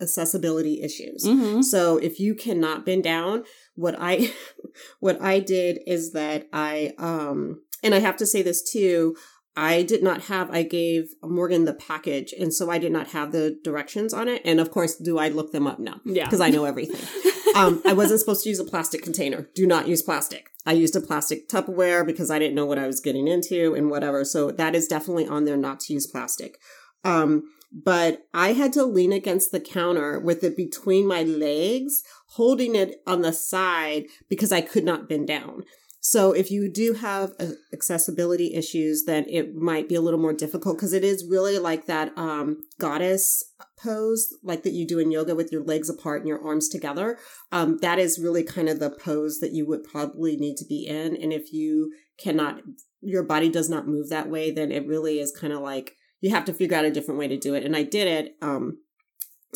[0.00, 1.24] accessibility issues.
[1.24, 1.62] Mm-hmm.
[1.62, 3.42] So if you cannot bend down,
[3.74, 4.32] what I
[5.00, 9.16] what I did is that I um and I have to say this too,
[9.56, 13.32] I did not have I gave Morgan the package and so I did not have
[13.32, 14.42] the directions on it.
[14.44, 15.78] And of course, do I look them up?
[15.78, 15.94] No.
[16.04, 16.24] Yeah.
[16.24, 17.00] Because I know everything.
[17.56, 19.48] um, I wasn't supposed to use a plastic container.
[19.54, 20.50] Do not use plastic.
[20.66, 23.88] I used a plastic Tupperware because I didn't know what I was getting into and
[23.90, 24.24] whatever.
[24.24, 26.58] So that is definitely on there not to use plastic.
[27.02, 32.74] Um, but I had to lean against the counter with it between my legs, holding
[32.74, 35.64] it on the side because I could not bend down.
[36.08, 40.32] So if you do have uh, accessibility issues, then it might be a little more
[40.32, 43.42] difficult because it is really like that um, goddess
[43.82, 47.18] pose, like that you do in yoga with your legs apart and your arms together.
[47.50, 50.86] Um, that is really kind of the pose that you would probably need to be
[50.86, 51.16] in.
[51.16, 52.60] And if you cannot,
[53.00, 56.30] your body does not move that way, then it really is kind of like you
[56.30, 57.64] have to figure out a different way to do it.
[57.64, 58.36] And I did it.
[58.40, 58.78] Um,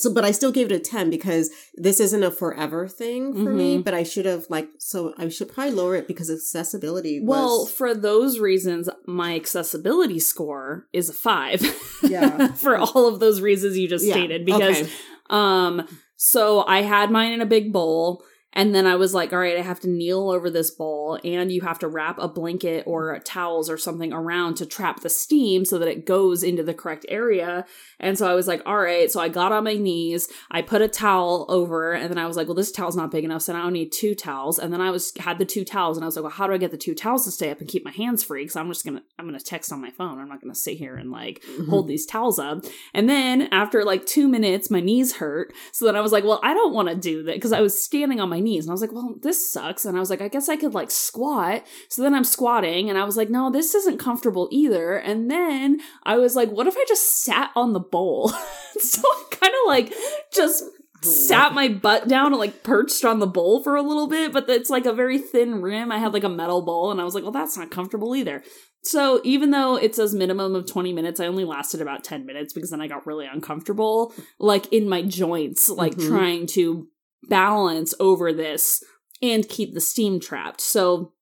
[0.00, 3.50] so, but I still gave it a 10 because this isn't a forever thing for
[3.52, 3.84] me, Mhm.
[3.84, 7.28] but I should have like, so I should probably lower it because accessibility was.
[7.28, 11.60] Well, for those reasons, my accessibility score is a five.
[12.02, 12.48] Yeah.
[12.54, 14.44] for all of those reasons you just Yeah, stated.
[14.44, 14.90] Because okay.
[15.28, 15.86] um
[16.16, 19.56] so I had mine in a big bowl and then I was like, all right,
[19.56, 23.18] I have to kneel over this bowl and you have to wrap a blanket or
[23.20, 27.06] towels or something around to trap the steam so that it goes into the correct
[27.08, 27.64] area.
[28.00, 29.10] And so I was like, all right.
[29.10, 32.36] So I got on my knees, I put a towel over, and then I was
[32.36, 34.58] like, well, this towel's not big enough, so now I need two towels.
[34.58, 36.52] And then I was had the two towels, and I was like, well, how do
[36.52, 38.42] I get the two towels to stay up and keep my hands free?
[38.42, 40.18] Because I'm just gonna I'm gonna text on my phone.
[40.18, 41.70] I'm not gonna sit here and like Mm-hmm.
[41.70, 42.64] hold these towels up.
[42.94, 45.52] And then after like two minutes, my knees hurt.
[45.72, 47.80] So then I was like, well, I don't want to do that because I was
[47.80, 49.84] standing on my knees and I was like, well, this sucks.
[49.84, 51.64] And I was like, I guess I could like squat.
[51.88, 54.96] So then I'm squatting and I was like, no, this isn't comfortable either.
[54.96, 58.28] And then I was like, what if I just sat on the bowl?
[58.78, 59.92] so I kind of like
[60.32, 60.64] just
[61.02, 64.48] sat my butt down and like perched on the bowl for a little bit, but
[64.50, 65.90] it's like a very thin rim.
[65.90, 68.42] I had like a metal bowl and I was like, well, that's not comfortable either.
[68.82, 72.52] So even though it says minimum of 20 minutes, I only lasted about 10 minutes
[72.52, 76.08] because then I got really uncomfortable, like in my joints, like Mhm.
[76.08, 76.86] trying to
[77.28, 78.82] balance over this
[79.22, 80.60] and keep the steam trapped.
[80.60, 81.12] So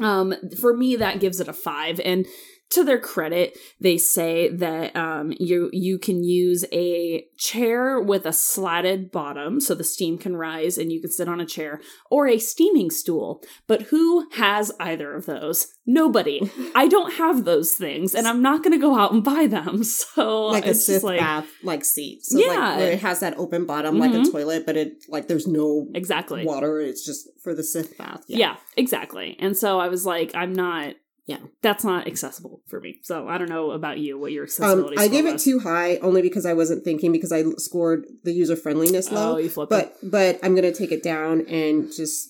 [0.00, 2.26] um for me that gives it a 5 and
[2.70, 8.32] to their credit, they say that um, you you can use a chair with a
[8.32, 12.26] slatted bottom, so the steam can rise and you can sit on a chair, or
[12.26, 13.42] a steaming stool.
[13.66, 15.68] But who has either of those?
[15.86, 16.50] Nobody.
[16.74, 19.82] I don't have those things, and I'm not going to go out and buy them.
[20.16, 22.24] So like a sitz like bath like seat.
[22.24, 22.74] So Yeah.
[22.76, 24.30] like it has that open bottom like a Mhm.
[24.32, 26.44] toilet, but it like there's no exactly.
[26.44, 26.80] water.
[26.80, 28.24] It's just for the sitz bath.
[28.28, 28.56] Yeah.
[28.76, 29.36] exactly.
[29.38, 30.94] And so I was like, I'm not.
[31.26, 31.38] Yeah.
[31.60, 33.00] that's not accessible for me.
[33.02, 34.96] So I don't know about you, what your Um, accessibility.
[34.96, 35.44] I score gave it was.
[35.44, 39.34] too high only because I wasn't thinking because I scored the user friendliness low.
[39.34, 42.28] Oh, you flipped but but I'm gonna take it down and just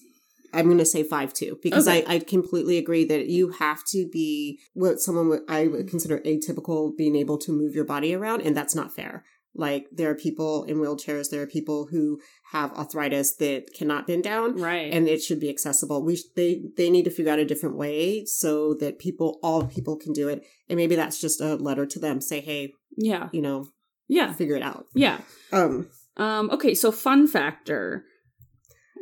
[0.54, 2.04] I'm gonna say five two because Okay.
[2.06, 6.20] I, I completely agree that you have to be what someone would I would consider
[6.20, 9.24] atypical being able to move your body around and that's not fair.
[9.58, 12.20] Like there are people in wheelchairs, there are people who
[12.52, 14.60] have arthritis that cannot bend down.
[14.60, 14.92] right.
[14.92, 16.04] And it should be accessible.
[16.04, 19.64] We sh- they they need to figure out a different way so that people all
[19.66, 20.44] people can do it.
[20.68, 22.20] And maybe that's just a letter to them.
[22.20, 23.68] Say, hey, yeah, you know,
[24.08, 24.86] yeah, figure it out.
[24.94, 25.18] yeah.
[25.52, 28.04] Um, Um, okay, so fun factor.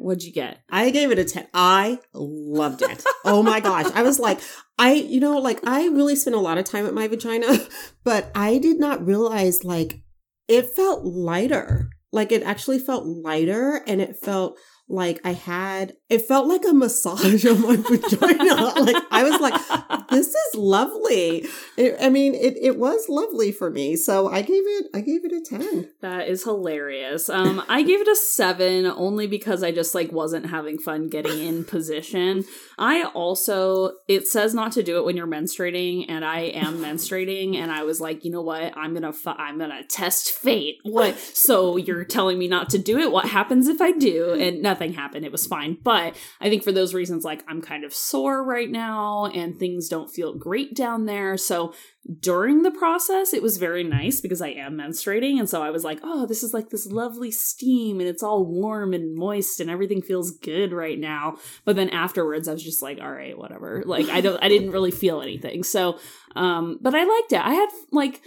[0.00, 0.58] What'd you get?
[0.68, 1.46] I gave it a 10.
[1.54, 3.04] I loved it.
[3.24, 3.86] oh my gosh.
[3.94, 4.40] I was like,
[4.76, 7.58] I, you know, like I really spent a lot of time at my vagina,
[8.04, 10.00] but I did not realize like
[10.48, 11.90] it felt lighter.
[12.12, 16.74] Like it actually felt lighter and it felt like I had, it felt like a
[16.74, 18.54] massage on my vagina.
[18.80, 21.46] Like I was like, this is lovely.
[21.76, 23.96] It, I mean, it, it was lovely for me.
[23.96, 25.90] So I gave it I gave it a 10.
[26.02, 27.28] That is hilarious.
[27.30, 31.38] Um, I gave it a seven only because I just like wasn't having fun getting
[31.38, 32.44] in position.
[32.78, 37.56] I also it says not to do it when you're menstruating, and I am menstruating,
[37.56, 38.76] and I was like, you know what?
[38.76, 40.76] I'm gonna fu- I'm gonna test fate.
[40.82, 41.18] What?
[41.18, 43.10] So you're telling me not to do it?
[43.10, 44.32] What happens if I do?
[44.34, 45.24] And nothing happened.
[45.24, 45.78] It was fine.
[45.82, 49.88] But I think for those reasons, like I'm kind of sore right now, and things
[49.88, 51.36] don't feel great down there.
[51.36, 51.72] So
[52.20, 55.38] during the process, it was very nice because I am menstruating.
[55.38, 58.44] And so I was like, oh, this is like this lovely steam and it's all
[58.44, 61.36] warm and moist and everything feels good right now.
[61.64, 63.82] But then afterwards, I was just like, all right, whatever.
[63.86, 65.62] Like, I don't, I didn't really feel anything.
[65.62, 65.98] So,
[66.36, 67.40] um, but I liked it.
[67.40, 68.20] I had like,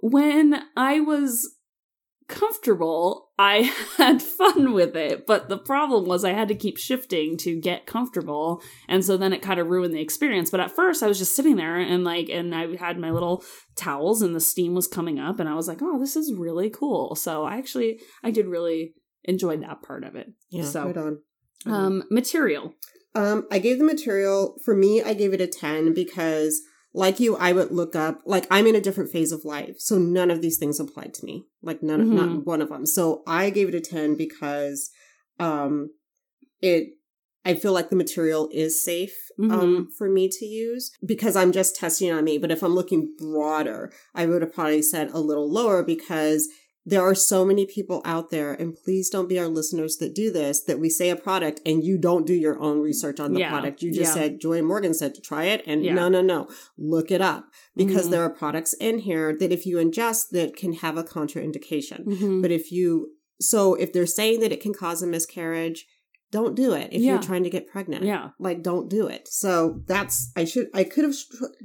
[0.00, 1.57] when I was
[2.28, 5.26] comfortable, I had fun with it.
[5.26, 8.62] But the problem was I had to keep shifting to get comfortable.
[8.88, 10.50] And so then it kind of ruined the experience.
[10.50, 13.42] But at first I was just sitting there and like, and I had my little
[13.74, 16.70] towels and the steam was coming up and I was like, oh, this is really
[16.70, 17.14] cool.
[17.14, 20.28] So I actually, I did really enjoy that part of it.
[20.50, 21.18] Yeah, So, right on.
[21.66, 22.74] um, material.
[23.14, 25.02] Um, I gave the material for me.
[25.02, 26.60] I gave it a ten because,
[26.94, 28.22] like you, I would look up.
[28.24, 31.24] Like I'm in a different phase of life, so none of these things applied to
[31.24, 31.44] me.
[31.62, 32.12] Like none, of Mhm.
[32.14, 32.86] not one of them.
[32.86, 34.90] So I gave it a ten because,
[35.38, 35.90] um,
[36.60, 36.94] it.
[37.44, 39.14] I feel like the material is safe
[39.52, 42.36] um, for me to use because I'm just testing on me.
[42.36, 46.46] But if I'm looking broader, I would have probably said a little lower because
[46.86, 50.32] there are so many people out there, and please don't be our listeners that do
[50.32, 53.40] this, that we say a product and you don't do your own research on the
[53.40, 53.82] Yeah, product.
[53.82, 54.22] You just yeah.
[54.22, 55.62] said, Joye Morgan said to try it.
[55.66, 55.94] And Yeah.
[55.94, 58.10] no, no, no, look it up because Mhm.
[58.12, 62.04] there are products in here that if you ingest that can have a contraindication.
[62.06, 62.40] Mhm.
[62.42, 63.10] But if you,
[63.40, 65.86] so if they're saying that it can cause a miscarriage,
[66.30, 67.12] don't do it if Yeah.
[67.14, 68.30] you're trying to get pregnant Yeah.
[68.38, 71.14] like don't do it so that's i should i could have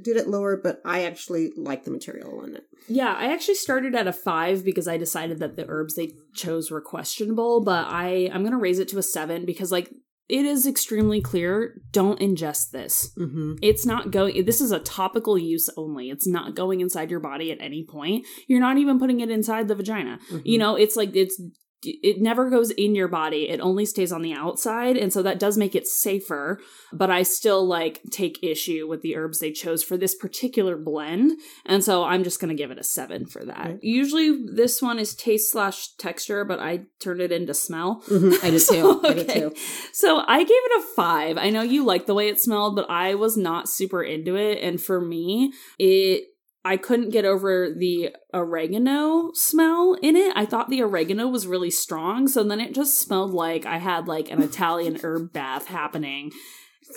[0.00, 3.94] did it lower but i actually like the material in it Yeah, I actually started
[3.94, 8.28] at a five because I decided that the herbs they chose were questionable, but I
[8.32, 9.88] I'm gonna raise it to a seven because like
[10.28, 11.80] it is extremely clear.
[11.92, 13.10] Don't ingest this.
[13.18, 13.54] mm-hmm.
[13.62, 14.44] It's not going.
[14.44, 16.10] This is a topical use only.
[16.10, 18.26] It's not going inside your body at any point.
[18.48, 20.18] You're not even putting it inside the vagina.
[20.44, 21.40] You know, it's like it's
[21.86, 23.48] it never goes in your body.
[23.48, 26.60] It only stays on the outside, and so that does make it safer.
[26.92, 31.38] But I still like take issue with the herbs they chose for this particular blend,
[31.66, 33.64] and so I'm just gonna give it a seven for that.
[33.66, 33.78] Right.
[33.82, 38.02] Usually, this one is taste slash texture, but I turned it into smell.
[38.08, 39.00] Mhm, I did too.
[39.04, 39.40] I did Okay.
[39.40, 39.54] too.
[39.92, 41.38] So I gave it a five.
[41.38, 44.58] I know you like the way it smelled, but I was not super into it.
[44.62, 46.24] And for me, it
[46.64, 50.32] I couldn't get over the oregano smell in it.
[50.34, 54.08] I thought the oregano was really strong, so then it just smelled like I had
[54.08, 56.32] like an Italian herb bath happening.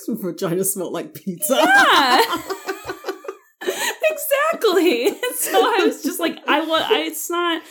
[0.08, 1.56] Vagina smelled like pizza.
[1.56, 2.21] Yeah.
[4.12, 5.10] exactly.
[5.36, 6.84] So I was just like, I was.
[6.91, 7.62] It's not.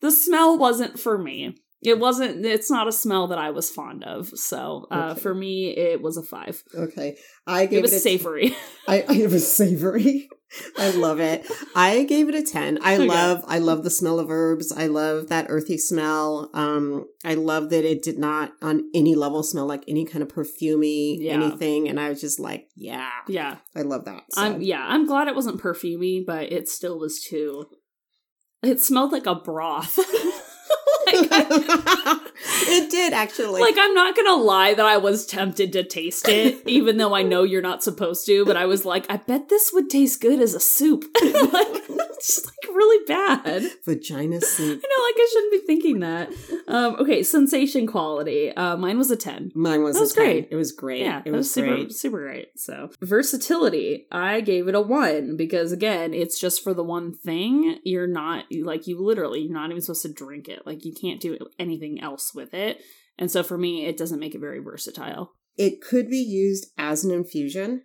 [0.00, 1.56] The smell wasn't for me.
[1.86, 2.44] It wasn't.
[2.44, 4.28] It's not a smell that I was fond of.
[4.36, 5.20] So uh, Okay.
[5.20, 6.62] for me, it was a five.
[6.74, 8.56] okay, I gave It was it, a savory.
[8.88, 10.28] I, I it was savory.
[10.78, 11.46] I love it.
[11.74, 12.78] I gave it a 10.
[12.82, 13.06] I Okay.
[13.06, 14.72] love I love the smell of herbs.
[14.72, 16.50] I love that earthy smell.
[16.54, 20.28] Um I love that it did not on any level smell like any kind of
[20.28, 21.34] perfumey Yeah.
[21.34, 23.10] anything and I was just like, yeah.
[23.28, 24.22] yeah, I love that.
[24.30, 24.40] So.
[24.40, 24.62] I'm.
[24.62, 27.66] Yeah, I'm glad it wasn't perfumey, but it still was too.
[28.62, 29.98] It smelled like a broth.
[32.68, 33.60] it did actually.
[33.60, 37.22] like I'm not gonna lie that I was tempted to taste it, even though I
[37.22, 38.44] know you're not supposed to.
[38.44, 41.04] But I was like, I bet this would taste good as a soup.
[41.22, 41.88] like,
[42.20, 43.62] just like really bad.
[43.84, 44.82] vagina soup.
[44.84, 46.32] I know, like I shouldn't be thinking that.
[46.68, 48.52] Um, okay, sensation quality.
[48.54, 49.52] Uh, mine was a ten.
[49.54, 50.24] Mine was, That was a 10.
[50.24, 50.48] great.
[50.50, 51.00] It was great.
[51.02, 51.92] Yeah, it was, was super great.
[51.92, 52.48] super great.
[52.58, 57.78] So versatility, I gave it a one because again, it's just for the one thing.
[57.84, 60.62] You're not like you literally you're not even supposed to drink it.
[60.66, 62.80] Like you can't do anything else with it.
[63.18, 65.32] And so for me, it doesn't make it very versatile.
[65.56, 67.82] It could be used as an infusion.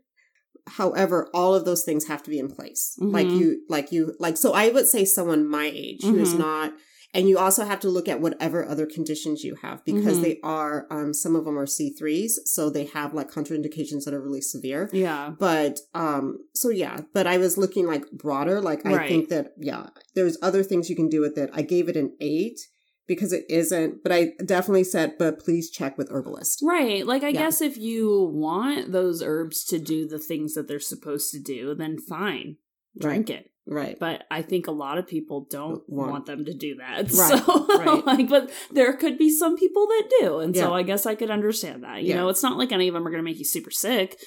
[0.78, 2.96] However, all of those things have to be in place.
[3.00, 3.40] Like Mhm.
[3.40, 6.40] you, like you, like, so I would say someone my age who is Mhm.
[6.40, 6.74] not,
[7.14, 10.22] and you also have to look at whatever other conditions you have because Mhm.
[10.22, 12.40] they are, um, some of them are C3s.
[12.46, 14.90] So they have like contraindications that are really severe.
[14.94, 15.34] Yeah.
[15.38, 18.62] But, um, so yeah, but I was looking like broader.
[18.62, 19.10] Like I Right.
[19.10, 21.50] think that, yeah, there's other things you can do with it.
[21.54, 22.60] I gave it an eight
[23.08, 26.60] because it isn't, but I definitely said, but please check with herbalist.
[26.64, 27.06] Right.
[27.06, 27.42] Like I Yeah.
[27.42, 31.76] guess if you want those herbs to do the things that they're supposed to do,
[31.76, 32.58] then fine.
[32.98, 33.48] Drink it.
[33.68, 33.98] Right.
[34.00, 37.12] But I think a lot of people don't Want- want, them to do that.
[37.14, 38.06] Right, So right.
[38.06, 40.40] like but there could be some people that do.
[40.40, 40.64] And Yeah.
[40.64, 42.02] so I guess I could understand that.
[42.04, 42.16] You Yeah.
[42.18, 44.18] know, it's not like any of them are gonna make you super sick.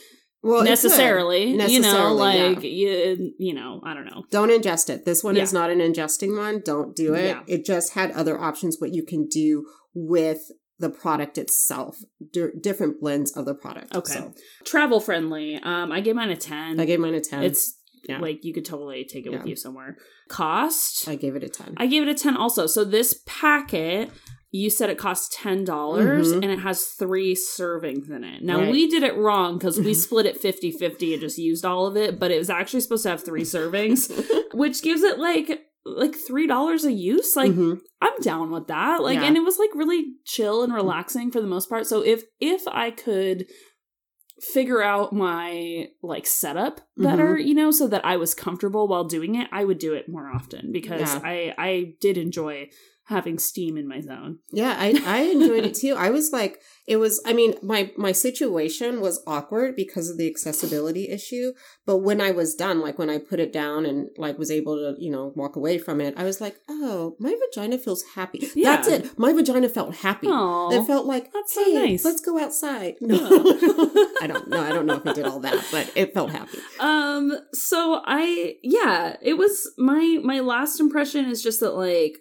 [0.44, 0.68] Well, could.
[0.68, 1.44] necessarily.
[1.50, 2.44] You know, Necessarily, yeah.
[2.48, 4.24] like you, you know, I don't know.
[4.30, 5.04] Don't ingest it.
[5.04, 5.42] This one Yeah.
[5.42, 6.60] is not an ingesting one.
[6.64, 7.26] Don't do it.
[7.28, 7.42] Yeah.
[7.46, 10.40] It just had other options what you can do with
[10.78, 11.96] the product itself,
[12.32, 13.94] D- different blends of the product.
[13.94, 14.12] Okay.
[14.12, 14.34] So
[14.64, 15.56] Travel friendly.
[15.62, 16.78] Um, I gave mine a ten.
[16.78, 17.42] I gave mine a 10.
[17.44, 17.78] It's
[18.08, 18.18] yeah.
[18.18, 19.96] like you could totally take it with you somewhere.
[20.28, 21.08] Cost.
[21.08, 21.74] I gave it a 10.
[21.76, 22.66] I gave it a 10 also.
[22.66, 24.10] So this packet,
[24.56, 26.34] you said it costs $10 Mhm.
[26.34, 28.40] and it has three servings in it.
[28.42, 28.70] Now Right.
[28.70, 31.96] we did it wrong because we split it 50 50 and just used all of
[31.96, 34.08] it, but it was actually supposed to have three servings,
[34.54, 37.78] which gives it like like three dollars a use like Mhm.
[38.00, 39.24] i'm down with that like Yeah.
[39.26, 42.62] and it was like really chill and relaxing for the most part so if if
[42.68, 43.44] i could
[44.40, 47.46] figure out my like setup better Mm-hmm.
[47.48, 50.28] you know so that i was comfortable while doing it i would do it more
[50.34, 51.20] often because Yeah.
[51.22, 52.68] i i did enjoy
[53.06, 55.94] having steam in my zone Yeah, I, I enjoyed it too.
[55.96, 60.28] I was like, it was, I mean, my, my situation was awkward because of the
[60.28, 61.52] accessibility issue.
[61.86, 64.76] But when I was done, like when I put it down and like was able
[64.76, 68.48] to, you know, walk away from it, I was like, oh, my vagina feels happy.
[68.54, 68.76] Yeah.
[68.76, 69.18] That's it.
[69.18, 70.26] My vagina felt happy.
[70.30, 72.04] oh It felt like, That's so hey, nice.
[72.04, 72.94] let's go outside.
[73.00, 73.16] No,
[74.22, 74.60] I don't know.
[74.62, 76.58] I don't know if it did all that, but it felt happy.
[76.80, 82.18] um so i yeah it was my my last impression is just that like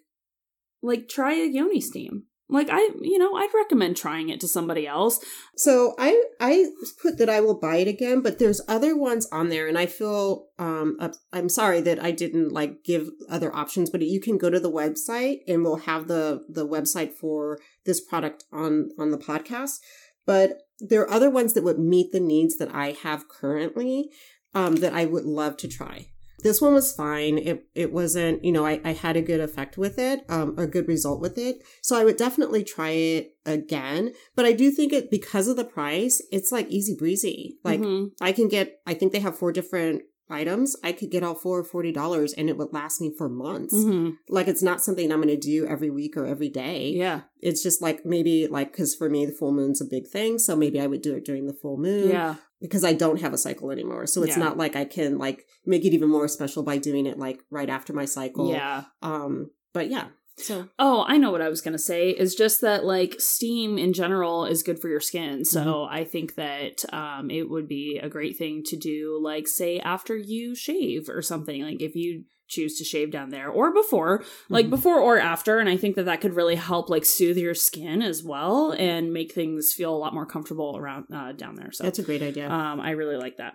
[0.83, 4.85] like try a yoni steam like i you know i'd recommend trying it to somebody
[4.85, 5.19] else
[5.55, 6.65] So I I
[7.01, 9.85] put that I will buy it again, but there's other ones on there, and I
[9.85, 10.97] feel um
[11.31, 14.71] I'm sorry that I didn't like give other options, but you can go to the
[14.71, 19.79] website and we'll have the the website for this product on on the podcast.
[20.25, 24.09] But there are other ones that would meet the needs that I have currently
[24.53, 26.07] um, that I would love to try.
[26.43, 27.37] This one was fine.
[27.37, 30.67] It it wasn't, you know, I, I had a good effect with it, um, a
[30.67, 31.63] good result with it.
[31.81, 34.13] So I would definitely try it again.
[34.35, 37.57] But I do think it because of the price, it's like easy breezy.
[37.63, 38.11] Like Mhm.
[38.21, 40.75] I can get I think they have four different items.
[40.83, 43.73] I could get all four for forty dollars and it would last me for months.
[43.73, 44.13] Mhm.
[44.29, 46.91] Like it's not something I'm gonna do every week or every day.
[46.95, 50.39] yeah It's just like maybe like because for me the full moon's a big thing,
[50.39, 53.33] so maybe I would do it during the full moon yeah because I don't have
[53.33, 54.07] a cycle anymore.
[54.07, 54.43] So it's Yeah.
[54.45, 57.69] not like I can like make it even more special by doing it like right
[57.69, 58.49] after my cycle.
[58.51, 59.51] yeah Um.
[59.73, 60.09] But yeah.
[60.37, 62.09] So Oh, I know what I was going to say.
[62.09, 65.45] Is just that like steam in general is good for your skin.
[65.45, 65.93] So Mm-hmm.
[65.93, 70.15] I think that um it would be a great thing to do like say after
[70.17, 71.61] you shave or something.
[71.63, 74.71] Like if you choose to shave down there or before, like Mhm.
[74.71, 78.01] before or after and I think that that could really help like soothe your skin
[78.01, 81.71] as well and make things feel a lot more comfortable around uh down there.
[81.71, 82.49] So that's a great idea.
[82.49, 83.53] um, I really like that.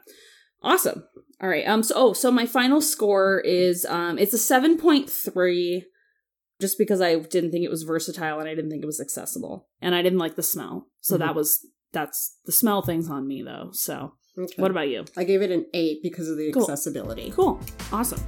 [0.62, 1.04] Awesome.
[1.40, 1.66] All right.
[1.68, 1.82] Um.
[1.84, 5.84] So, oh, so my final score is um, it's a seven point three,
[6.60, 9.68] just because I didn't think it was versatile and I didn't think it was accessible,
[9.80, 10.88] and I didn't like the smell.
[11.00, 11.20] So Mhm.
[11.20, 13.70] that was that's the smell things on me though.
[13.72, 14.60] So, okay.
[14.60, 15.06] what about you?
[15.16, 16.62] I gave it an eight because of the Cool.
[16.64, 17.30] accessibility.
[17.30, 17.58] Cool.
[17.90, 18.20] Awesome.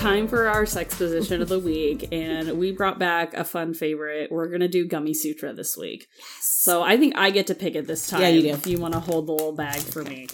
[0.00, 4.32] Time for our sex position of the week, and we brought back a fun favorite.
[4.32, 6.08] We're gonna do Gummy Sutra this week.
[6.16, 6.26] Yes.
[6.40, 8.22] So I think I get to pick it this time.
[8.22, 8.48] Yeah, you do.
[8.48, 10.26] If you want to hold the little bag for me.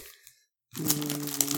[0.75, 1.57] Mm.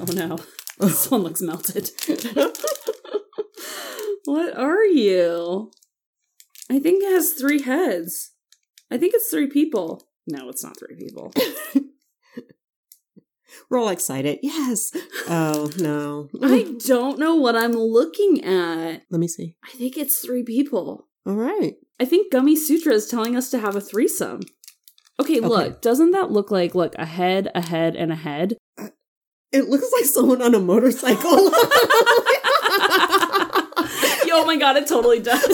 [0.00, 0.38] Oh no,
[0.78, 1.90] this one looks melted.
[4.26, 5.70] what are you?
[6.70, 8.32] I think it has three heads.
[8.90, 10.06] I think it's three people.
[10.26, 11.32] No, it's not three people.
[13.74, 14.38] We're all excited.
[14.40, 14.92] Yes.
[15.28, 16.28] Oh no.
[16.40, 19.02] I don't know what I'm looking at.
[19.10, 19.56] Let me see.
[19.64, 21.08] I think it's three people.
[21.26, 21.74] All right.
[21.98, 24.42] I think Gummy Sutra is telling us to have a threesome.
[25.18, 25.46] Okay, Okay.
[25.48, 28.54] look, doesn't that look like look a head, a head, and a head?
[28.78, 28.90] Uh,
[29.50, 31.30] it looks like someone on a motorcycle.
[31.32, 31.50] Yo,
[34.36, 35.42] oh my god, it totally does.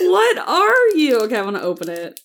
[0.00, 1.20] what are you?
[1.22, 2.20] Okay, I want to open it.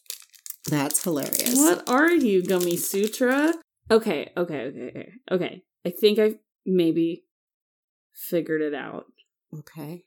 [0.70, 1.56] That's hilarious.
[1.56, 3.54] What are you, Gummy Sutra?
[3.90, 5.12] Okay, okay, okay, okay.
[5.32, 5.64] Okay.
[5.86, 7.24] I think I maybe
[8.14, 9.06] figured it out.
[9.58, 10.04] Okay.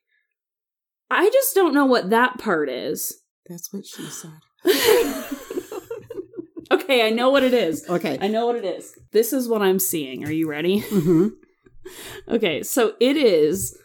[1.11, 3.23] I just don't know what that part is.
[3.49, 4.31] That's what she said.
[6.71, 7.89] okay, I know what it is.
[7.89, 8.19] Okay.
[8.21, 8.95] I know what it is.
[9.13, 10.25] This is what I'm seeing.
[10.25, 10.83] Are you ready?
[10.83, 11.29] mm-hmm.
[12.29, 13.77] Okay, so it is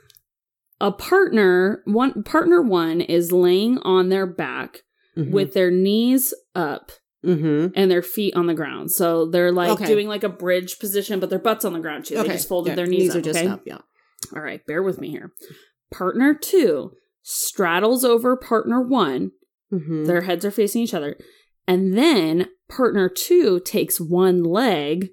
[0.80, 4.84] a partner, one partner one is laying on their back
[5.18, 5.32] Mm-hmm.
[5.32, 6.92] with their knees up
[7.26, 7.68] mm-hmm.
[7.76, 8.92] and their feet on the ground.
[8.92, 9.86] So they're like Okay.
[9.88, 12.16] doing like a bridge position, but their butts on the ground too.
[12.16, 13.48] They just folded Yeah, their knees, up, are just okay?
[13.48, 13.62] up.
[13.66, 13.80] Yeah.
[14.36, 15.32] All right, bear with me here.
[15.92, 16.92] Partner two
[17.24, 19.32] straddles over partner one.
[19.72, 20.06] Mm-hmm.
[20.06, 21.18] Their heads are facing each other.
[21.68, 25.10] And then partner two takes one leg.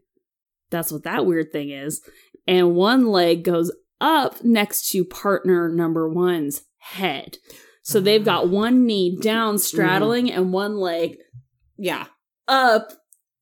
[0.71, 2.01] That's what that weird thing is.
[2.47, 7.37] and one leg goes up next to partner number one's head.
[7.83, 11.19] So they've got one knee down straddling and one leg
[11.77, 12.07] Yeah.
[12.49, 12.93] up.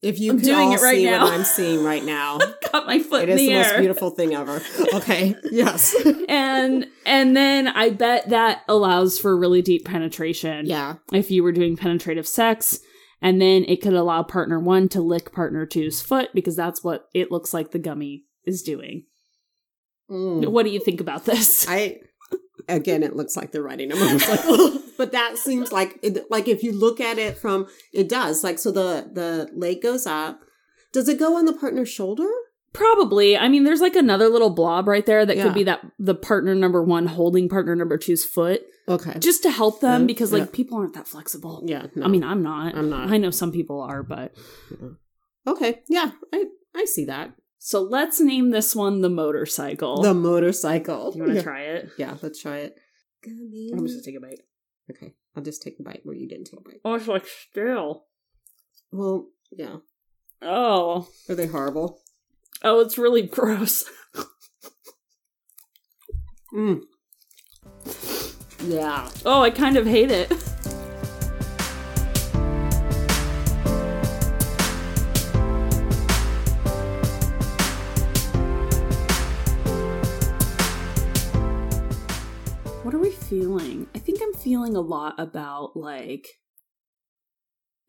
[0.02, 1.24] If you I'm doing all it right see now.
[1.24, 2.38] what I'm seeing right now,
[2.72, 4.62] Got my foot it in is the, the, most beautiful thing ever.
[4.94, 5.34] Okay.
[5.52, 5.94] Yes.
[6.26, 10.64] and and then I bet that allows for really deep penetration.
[10.64, 10.94] yeah.
[11.12, 12.80] If you were doing penetrative sex.
[13.22, 17.10] And then it could allow partner one to lick partner two's foot because that's what
[17.12, 19.04] it looks like the gummy is doing.
[20.10, 20.48] Mm.
[20.48, 21.66] What do you think about this?
[21.68, 22.00] I
[22.68, 26.62] again, it looks like they're riding a motorcycle, but that seems like it, like if
[26.62, 30.40] you look at it from it does like so the the leg goes up.
[30.92, 32.28] Does it go on the partner's shoulder?
[32.72, 33.36] Probably.
[33.36, 35.44] I mean, there's like another little blob right there that Yeah.
[35.44, 39.18] could be that the partner number one holding partner number two's foot Okay.
[39.18, 40.48] just to help them because like yeah.
[40.52, 41.62] people aren't that flexible.
[41.66, 41.86] yeah.
[41.94, 42.04] no.
[42.04, 42.74] I mean, I'm not.
[42.76, 43.10] I'm not.
[43.10, 44.34] I know some people are, but
[45.46, 45.80] okay.
[45.88, 46.44] Yeah, I
[46.74, 47.32] I see that.
[47.62, 50.00] So let's name this one the motorcycle.
[50.02, 51.12] The motorcycle.
[51.14, 51.42] you want to yeah.
[51.42, 51.90] try it?
[51.98, 52.74] Yeah, let's try it.
[53.24, 54.40] I'm just gonna take a bite.
[54.90, 56.80] Okay, I'll just take the bite where you didn't take a bite.
[56.84, 58.06] Oh, it's like stale.
[58.90, 59.76] Well, yeah.
[60.40, 62.00] Oh, Are they horrible?
[62.64, 63.84] oh, it's really gross.
[66.52, 66.80] Mm.
[68.64, 69.08] Yeah.
[69.24, 70.32] Oh, I kind of hate it.
[83.40, 83.86] Feeling?
[83.94, 86.28] I think I'm feeling a lot about like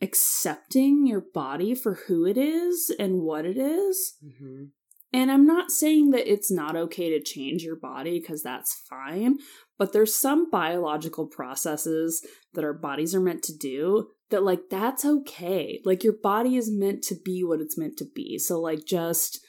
[0.02, 4.14] accepting your body for who it is and what it is.
[4.24, 4.66] Mm-hmm.
[5.14, 9.39] And I'm not saying that it's not okay to change your body because that's fine,
[9.78, 15.04] but there's some biological processes that our bodies are meant to do that, like, that's
[15.04, 15.82] okay.
[15.84, 18.38] Like, your body is meant to be what it's meant to be.
[18.39, 19.41] So, like, just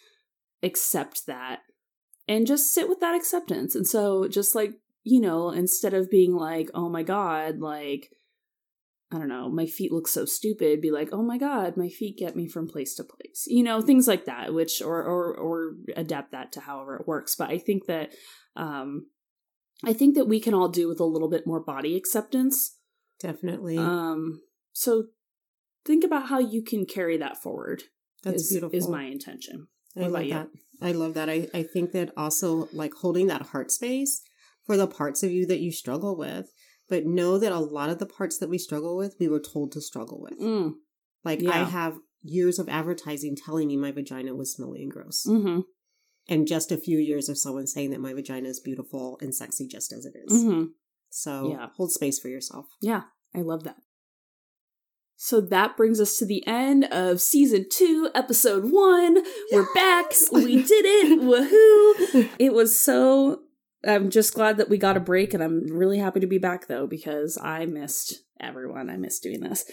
[0.64, 1.60] accept that
[2.26, 3.76] and just sit with that acceptance.
[3.76, 4.72] And so, just like,
[5.04, 8.10] you know, instead of being like, oh my God, like,
[9.10, 12.16] I don't know, my feet look so stupid, be like, oh my God, my feet
[12.16, 13.44] get me from place to place.
[13.46, 17.36] You know, things like that, which or or or adapt that to however it works.
[17.36, 18.12] But I think that
[18.56, 19.06] um
[19.84, 22.78] I think that we can all do with a little bit more body acceptance.
[23.20, 23.76] Definitely.
[23.76, 24.40] Um
[24.72, 25.08] so
[25.84, 27.82] think about how you can carry that forward.
[28.22, 28.78] That's is, beautiful.
[28.78, 29.66] Is my intention.
[29.96, 30.34] I What love about you?
[30.34, 30.48] that.
[30.80, 31.28] I love that.
[31.28, 34.22] I, I think that also like holding that heart space
[34.66, 36.46] for the parts of you that you struggle with,
[36.88, 39.72] but know that a lot of the parts that we struggle with, we were told
[39.72, 40.38] to struggle with.
[40.40, 40.74] Mm.
[41.24, 45.60] Like I have years of advertising telling me my vagina was smelly and gross, Mm-hmm.
[46.28, 49.66] and just a few years of someone saying that my vagina is beautiful and sexy
[49.66, 50.44] just as it is.
[50.44, 50.64] Mm-hmm.
[51.10, 51.68] So Yeah.
[51.76, 52.66] hold space for yourself.
[52.80, 53.02] Yeah,
[53.34, 53.76] I love that.
[55.16, 59.22] So that brings us to the end of season two, episode one.
[59.52, 60.06] We're back.
[60.32, 61.20] We did it.
[62.14, 62.28] Woohoo.
[62.40, 63.42] It was so.
[63.86, 66.66] I'm just glad that we got a break, and I'm really happy to be back
[66.68, 68.90] though because I missed everyone.
[68.90, 69.64] I missed doing this.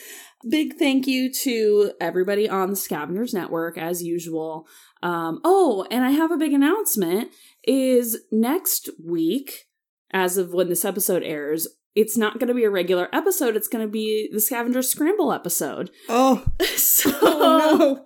[0.47, 4.67] Big thank you to everybody on the Scavengers Network as usual.
[5.03, 7.29] Um, oh, and I have a big announcement.
[7.63, 9.67] Is next week,
[10.11, 13.55] as of when this episode airs, it's not going to be a regular episode.
[13.55, 15.91] It's going to be the Scavenger Scramble episode.
[16.07, 16.45] Oh,
[16.77, 18.03] So, oh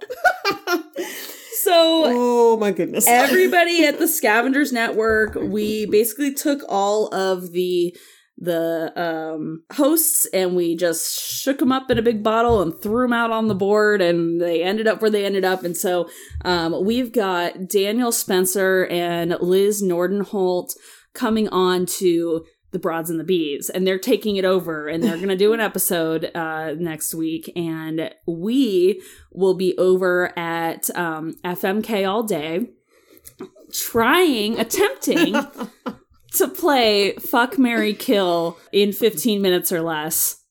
[0.52, 0.94] no!
[1.62, 2.23] so oh
[2.58, 3.08] my goodness!
[3.08, 7.96] everybody at the Scavengers Network, we basically took all of the
[8.38, 13.04] the um hosts and we just shook them up in a big bottle and threw
[13.04, 16.10] them out on the board and they ended up where they ended up and so
[16.44, 20.74] um we've got Daniel Spencer and Liz Nordenholt
[21.14, 22.44] coming on to
[22.74, 25.54] the broads and the bees and they're taking it over and they're going to do
[25.54, 29.02] an episode uh next week and we
[29.32, 32.70] will be over at um FMK all day
[33.72, 35.34] trying attempting
[36.34, 40.43] to play fuck Mary kill in 15 minutes or less.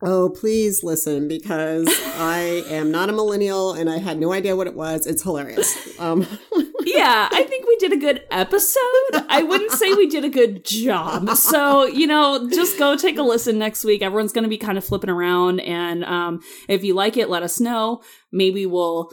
[0.00, 4.68] Oh, please listen because I am not a millennial and I had no idea what
[4.68, 5.06] it was.
[5.06, 5.98] It's hilarious.
[5.98, 6.26] Um,
[6.84, 9.24] Yeah, I think we did a good episode.
[9.28, 11.28] I wouldn't say we did a good job.
[11.36, 14.00] So, you know, just go take a listen next week.
[14.00, 17.42] Everyone's going to be kind of flipping around and um if you like it, let
[17.42, 18.02] us know.
[18.32, 19.10] Maybe we'll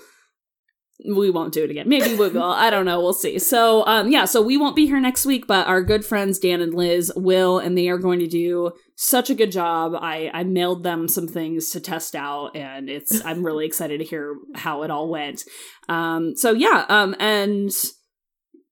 [1.03, 1.89] we won't do it again.
[1.89, 2.43] Maybe we will.
[2.43, 3.01] I don't know.
[3.01, 3.37] We'll see.
[3.39, 4.25] So, um, yeah.
[4.25, 7.59] So we won't be here next week, but our good friends Dan and Liz will,
[7.59, 9.93] and they are going to do such a good job.
[9.95, 14.05] I I mailed them some things to test out, and it's I'm really excited to
[14.05, 15.43] hear how it all went.
[15.89, 16.85] Um, so yeah.
[16.87, 17.71] Um, and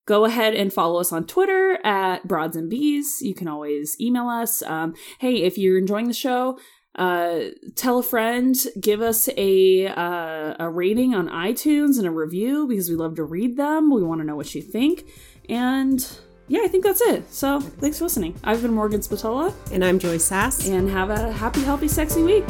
[0.06, 3.18] go ahead and follow us on Twitter at Broads and Bees.
[3.22, 4.62] You can always email us.
[4.64, 6.58] Um, hey, if you're enjoying the show.
[6.96, 12.68] Uh, tell a friend, give us a uh, a rating on iTunes and a review
[12.68, 13.92] because we love to read them.
[13.92, 15.06] We want to know what you think.
[15.50, 16.06] And
[16.48, 17.34] yeah, I think that's it.
[17.34, 18.36] So thanks for listening.
[18.44, 20.68] I've been Morgan Spatola, And I'm Joye Sass.
[20.68, 22.48] and have a happy, healthy, sexy week.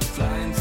[0.00, 0.52] Flying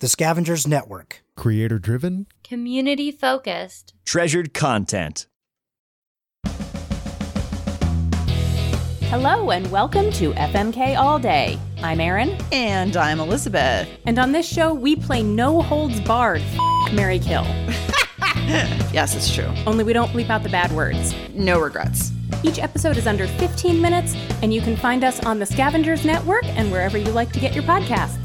[0.00, 1.22] The Scavengers Network.
[1.36, 2.26] Creator driven?
[2.42, 3.94] Community focused.
[4.04, 5.26] Treasured content.
[9.10, 11.58] Hello and welcome to FMK All Day.
[11.82, 13.88] I'm Erin, And I'm Elizabeth.
[14.06, 17.46] and on this show we play no holds barred f- Mary Kill.
[18.92, 19.48] Yes, it's true.
[19.66, 21.14] Only we don't bleep out the bad words.
[21.34, 22.10] No regrets.
[22.42, 26.44] Each episode is under 15 minutes, and you can find us on the Scavengers Network
[26.44, 28.18] and wherever you like to get your podcasts.